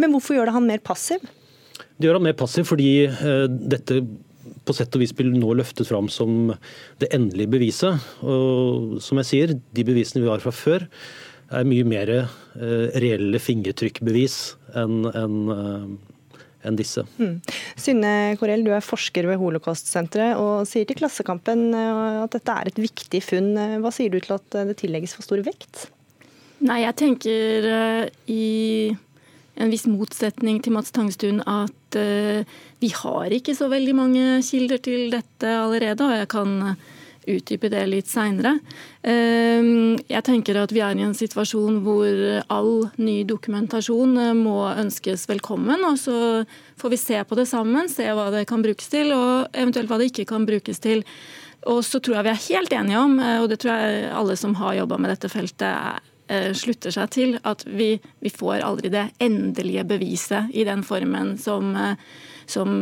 [0.00, 1.24] Men hvorfor gjør det han mer passiv?
[2.00, 4.02] Det gjør han mer passiv fordi eh, dette
[4.66, 6.52] på sett og vis blir nå løftet fram som
[7.00, 8.06] det endelige beviset.
[8.24, 10.86] Og som jeg sier, de bevisene vi har fra før,
[11.50, 12.10] er mye mer
[12.54, 14.36] reelle fingertrykkbevis
[14.78, 15.36] enn en,
[16.66, 17.04] enn disse.
[17.20, 17.38] Mm.
[17.80, 22.70] Synne Korell, du er forsker ved Holocaust-senteret og sier til Klassekampen eh, at dette er
[22.70, 23.54] et viktig funn.
[23.82, 25.88] Hva sier du til at det tillegges for stor vekt?
[26.60, 27.66] Nei, jeg tenker
[28.28, 28.46] i
[29.60, 31.96] en viss motsetning til Mats Tangstuen at
[32.80, 36.04] vi har ikke så veldig mange kilder til dette allerede.
[36.04, 36.76] og jeg kan
[37.28, 38.56] utdype det litt seinere.
[39.02, 44.64] Ehm, jeg tenker at vi er i en situasjon hvor all ny dokumentasjon eh, må
[44.70, 45.84] ønskes velkommen.
[45.88, 46.16] Og så
[46.80, 50.00] får vi se på det sammen, se hva det kan brukes til, og eventuelt hva
[50.00, 51.04] det ikke kan brukes til.
[51.68, 54.38] Og så tror jeg vi er helt enige om, eh, og det tror jeg alle
[54.40, 56.00] som har jobba med dette feltet
[56.30, 57.92] eh, slutter seg til, at vi,
[58.24, 61.74] vi, får aldri det endelige beviset i den formen som,
[62.48, 62.74] som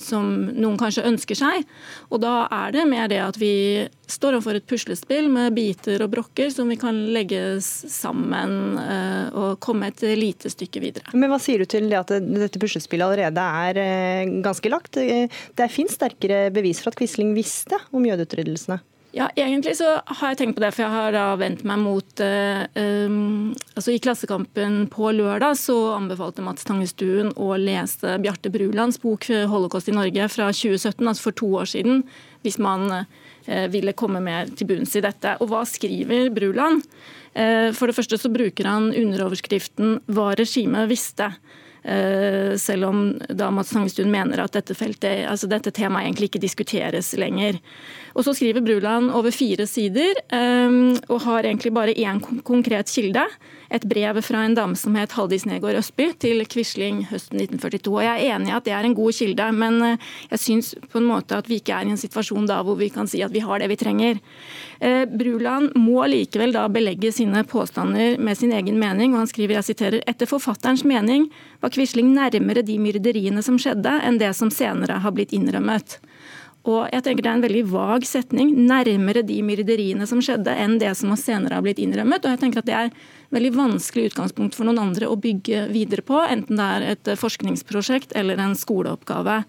[0.00, 1.66] som noen kanskje ønsker seg.
[2.10, 6.12] Og da er det mer det at vi står overfor et puslespill med biter og
[6.12, 11.14] brokker som vi kan legge sammen eh, og komme et lite stykke videre.
[11.16, 15.00] Men hva sier du til det at dette puslespillet allerede er eh, ganske lagt?
[15.00, 18.78] Det finnes sterkere bevis for at Quisling visste om jødeutrydelsene?
[19.16, 22.20] Ja, egentlig så har jeg tenkt på det, for jeg har da vendt meg mot
[22.20, 29.00] uh, um, altså I Klassekampen på lørdag så anbefalte Mats Tangestuen å lese Bjarte Brulands
[29.00, 32.04] bok 'Holocaust i Norge' fra 2017, altså for to år siden,
[32.44, 35.38] hvis man uh, ville komme mer til bunns i dette.
[35.40, 36.84] Og hva skriver Bruland?
[37.32, 41.32] Uh, for det første så bruker han underoverskriften 'Hva regimet visste'.
[41.86, 46.42] Eh, selv om da Mats Tangestuen mener at dette, feltet, altså dette temaet egentlig ikke
[46.42, 47.60] diskuteres lenger.
[48.16, 53.22] Og Så skriver Bruland over fire sider eh, og har egentlig bare én konkret kilde
[53.70, 57.92] et brev fra en dame som het Haldis Negård Østby til Quisling høsten 1942.
[57.94, 60.72] Og Jeg er enig i at det er en god kilde, men eh, jeg syns
[60.92, 63.22] på en måte at vi ikke er i en situasjon da hvor vi kan si
[63.26, 64.20] at vi har det vi trenger.
[64.80, 69.58] Eh, Bruland må likevel da belegge sine påstander med sin egen mening, og han skriver
[69.58, 71.30] jeg siterer, etter forfatterens mening
[71.62, 75.98] var Quisling nærmere de myrderiene som skjedde, enn det som senere har blitt innrømmet.
[76.66, 78.50] Og jeg tenker Det er en veldig vag setning.
[78.66, 82.24] Nærmere de myrderiene som skjedde, enn det som senere har blitt innrømmet.
[82.24, 82.90] Og jeg tenker at Det er
[83.34, 88.14] veldig vanskelig utgangspunkt for noen andre å bygge videre på, enten det er et forskningsprosjekt
[88.18, 89.40] eller en skoleoppgave.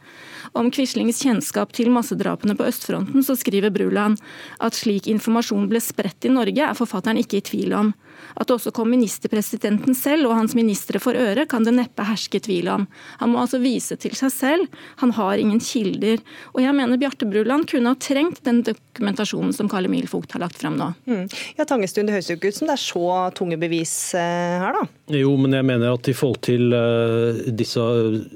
[0.58, 4.22] Om Quislings kjennskap til massedrapene på østfronten, så skriver Bruland
[4.64, 7.94] at slik informasjon ble spredt i Norge, er forfatteren ikke i tvil om.
[8.38, 12.42] At det også kom ministerpresidenten selv og hans ministre for øre, kan det neppe herske
[12.44, 12.88] tvil om.
[13.22, 14.82] Han må altså vise til seg selv.
[15.02, 16.22] Han har ingen kilder.
[16.54, 20.44] Og jeg mener Bjarte Bruland kunne ha trengt den dokumentasjonen som Karl Emil Vogt har
[20.44, 20.92] lagt frem nå.
[21.10, 21.26] Mm.
[21.58, 23.08] Ja, Tangestuen, det høres jo ikke ut som det er så
[23.38, 24.86] tunge bevis eh, her, da?
[25.18, 27.82] Jo, men jeg mener at i forhold til uh, disse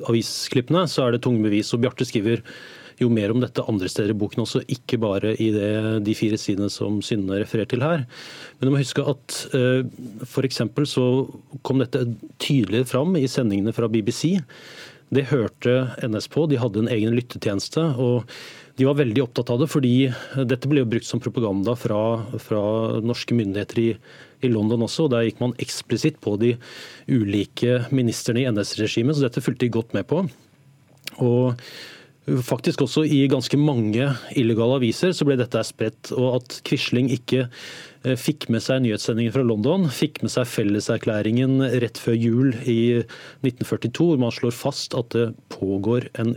[0.08, 1.74] avisklippene, så er det tunge bevis.
[1.76, 2.44] Og Bjarte skriver
[3.02, 5.72] jo mer om dette andre steder i boken også, ikke bare i det,
[6.06, 8.06] de fire sidene som Synne refererer til her.
[8.60, 9.84] Men du må huske at eh,
[10.28, 10.64] f.eks.
[10.94, 11.06] så
[11.66, 12.06] kom dette
[12.42, 14.38] tydeligere fram i sendingene fra BBC.
[15.12, 17.84] Det hørte NS på, de hadde en egen lyttetjeneste.
[18.00, 18.30] og
[18.80, 19.96] de var veldig opptatt av det, fordi
[20.48, 22.02] dette ble jo brukt som propaganda fra,
[22.42, 22.62] fra
[23.04, 23.90] norske myndigheter i,
[24.42, 25.06] i, London også.
[25.06, 26.56] og Der gikk man eksplisitt på de
[27.12, 30.24] ulike ministrene i NS-regimet, så dette fulgte de godt med på.
[31.22, 31.60] Og
[32.22, 36.12] Faktisk også i ganske mange illegale aviser så ble dette spredt.
[36.14, 41.58] Og at Quisling ikke eh, fikk med seg nyhetssendingen fra London, fikk med seg felleserklæringen
[41.82, 46.36] rett før jul i 1942, hvor man slår fast at det pågår en,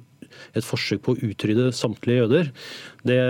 [0.56, 2.50] et forsøk på å utrydde samtlige jøder,
[3.04, 3.20] det,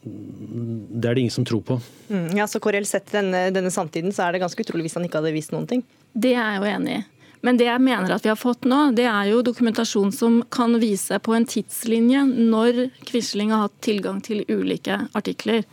[0.00, 1.80] det, er det ingen som tror på.
[2.08, 5.04] Mm, ja, så Korell Sett denne, denne samtiden, så er det ganske utrolig hvis han
[5.04, 5.84] ikke hadde visst noen ting?
[6.16, 7.08] Det er jeg jo enig i.
[7.46, 10.76] Men det jeg mener at vi har fått nå, det er jo dokumentasjon som kan
[10.82, 15.64] vise på en tidslinje når Quisling har hatt tilgang til ulike artikler.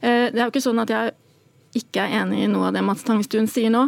[0.00, 1.16] Eh, det er jo ikke sånn at jeg
[1.76, 3.86] ikke er enig i noe av det Mats Tangstuen sier nå.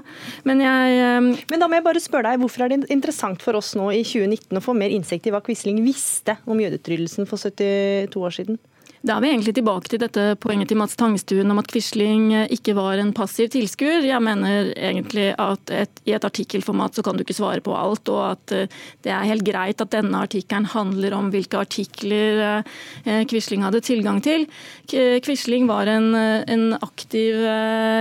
[0.48, 3.58] Men, jeg, eh, Men da må jeg bare spørre deg, hvorfor er det interessant for
[3.58, 7.40] oss nå i 2019 å få mer innsikt i hva Quisling visste om jødeutryddelsen for
[7.40, 8.60] 72 år siden?
[9.06, 12.48] Da er vi egentlig tilbake til dette poenget til Mats Tangstuen om at Quisling eh,
[12.54, 14.02] ikke var en passiv tilskuer.
[14.02, 18.10] Jeg mener egentlig at et, i et artikkelformat så kan du ikke svare på alt,
[18.10, 18.72] og at eh,
[19.06, 24.18] det er helt greit at denne artikkelen handler om hvilke artikler eh, Quisling hadde tilgang
[24.24, 24.48] til.
[24.88, 27.36] Quisling var en, en aktiv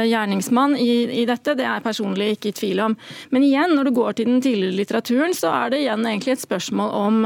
[0.08, 2.96] gjerningsmann i, i, dette, det er jeg personlig ikke i tvil om.
[3.36, 6.46] Men igjen, når du går til den tidligere litteraturen, så er det igjen egentlig et
[6.46, 7.20] spørsmål om,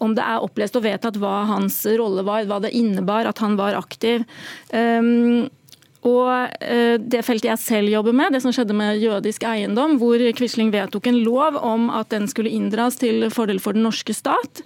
[0.00, 3.56] om det er opplest og vedtatt hva hans rolle var, hva det innebar at han
[3.56, 4.24] var aktiv.
[4.72, 5.48] Um,
[6.06, 10.22] og eh, Det feltet jeg selv jobber med, det som skjedde med jødisk eiendom, hvor
[10.36, 14.62] Quisling vedtok en lov om at den skulle inndras til fordel for den norske stat.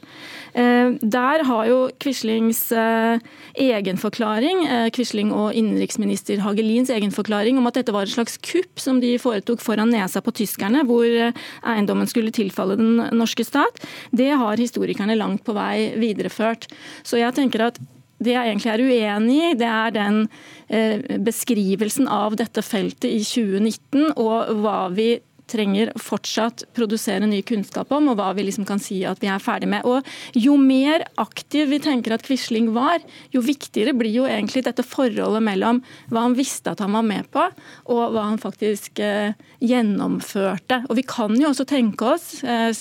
[0.54, 3.18] Eh, der har jo Quislings eh,
[3.58, 4.62] egenforklaring,
[4.94, 9.62] Quisling og innenriksminister Hagelins egenforklaring om at dette var et slags kupp som de foretok
[9.62, 13.82] foran nesa på tyskerne, hvor eiendommen skulle tilfalle den norske stat,
[14.14, 16.70] det har historikerne langt på vei videreført.
[17.02, 17.82] Så jeg tenker at
[18.24, 20.24] det jeg egentlig er uenig i, det er den
[20.68, 25.14] eh, beskrivelsen av dette feltet i 2019, og hva vi
[25.50, 29.42] trenger fortsatt produsere ny kunnskap om, og hva vi liksom kan si at vi er
[29.42, 29.84] ferdig med.
[29.84, 33.04] Og Jo mer aktiv vi tenker at Quisling var,
[33.34, 37.28] jo viktigere blir jo egentlig dette forholdet mellom hva han visste at han var med
[37.34, 37.44] på,
[37.92, 40.84] og hva han faktisk eh, gjennomførte.
[40.88, 42.72] Og Vi kan jo også tenke oss eh,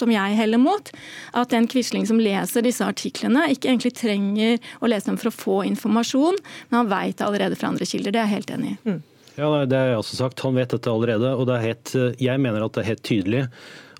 [0.00, 0.90] som jeg heller mot,
[1.36, 5.36] at en Quisling som leser disse artiklene, ikke egentlig trenger å lese dem for å
[5.36, 6.40] få informasjon,
[6.70, 8.14] men han veit det allerede fra andre kilder.
[8.14, 8.80] Det er jeg helt enig i.
[8.88, 9.00] Mm.
[9.36, 10.42] Ja, Det har jeg også sagt.
[10.44, 11.36] Han vet dette allerede.
[11.36, 13.46] og helt, Jeg mener at det er helt tydelig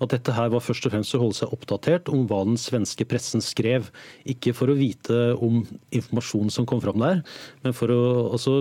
[0.01, 3.05] at dette her var først og fremst å holde seg oppdatert om hva den svenske
[3.07, 3.91] pressen skrev.
[4.29, 5.61] Ikke for å vite om
[5.93, 7.21] informasjonen som kom fram der,
[7.61, 8.01] men for å,
[8.33, 8.57] altså,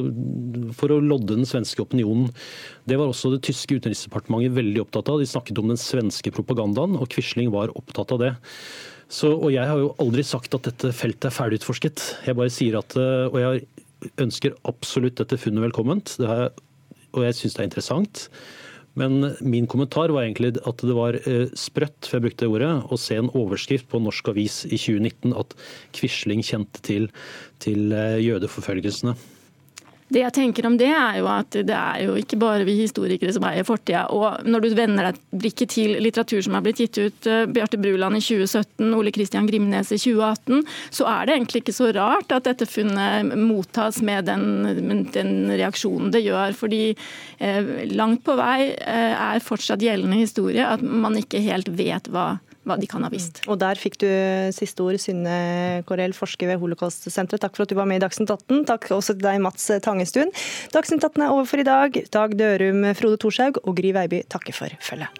[0.77, 2.29] for å lodde den svenske opinionen.
[2.89, 5.21] Det var også det tyske utenriksdepartementet veldig opptatt av.
[5.23, 8.33] De snakket om den svenske propagandaen, og Quisling var opptatt av det.
[9.11, 12.05] Så, og Jeg har jo aldri sagt at dette feltet er ferdigutforsket.
[12.29, 13.65] Jeg bare sier at, og jeg
[14.23, 16.51] ønsker absolutt dette funnet velkomment, det er,
[17.17, 18.29] og jeg syns det er interessant.
[18.99, 22.73] Men min kommentar var egentlig at det var eh, sprøtt, for jeg brukte det ordet,
[22.91, 25.55] å se en overskrift på norsk avis i 2019 at
[25.97, 27.07] Quisling kjente til,
[27.63, 29.15] til eh, jødeforfølgelsene.
[30.11, 33.33] Det jeg tenker om det, er jo at det er jo ikke bare vi historikere
[33.35, 34.09] som eier fortida.
[34.11, 37.79] Og når du vender deg blikket til litteratur som er blitt gitt ut, uh, Bjarte
[37.81, 40.65] Bruland i 2017, Ole Kristian Grimnes i 2018,
[40.99, 46.11] så er det egentlig ikke så rart at dette funnet mottas med den, den reaksjonen
[46.15, 46.57] det gjør.
[46.59, 52.11] Fordi eh, langt på vei eh, er fortsatt gjeldende historie at man ikke helt vet
[52.11, 52.33] hva
[52.69, 53.43] hva de kan ha visst.
[53.51, 54.09] Og der fikk du
[54.55, 57.43] siste ord, Synne Korell, forsker ved Holocaust-senteret.
[57.45, 58.67] Takk for at du var med i Dagsnytt 18.
[58.69, 60.33] Takk også til deg, Mats Tangestuen.
[60.75, 62.03] Dagsnytt 18 er over for i dag.
[62.13, 65.20] Dag Dørum, Frode Thorshaug og Gry Veiby takker for følget.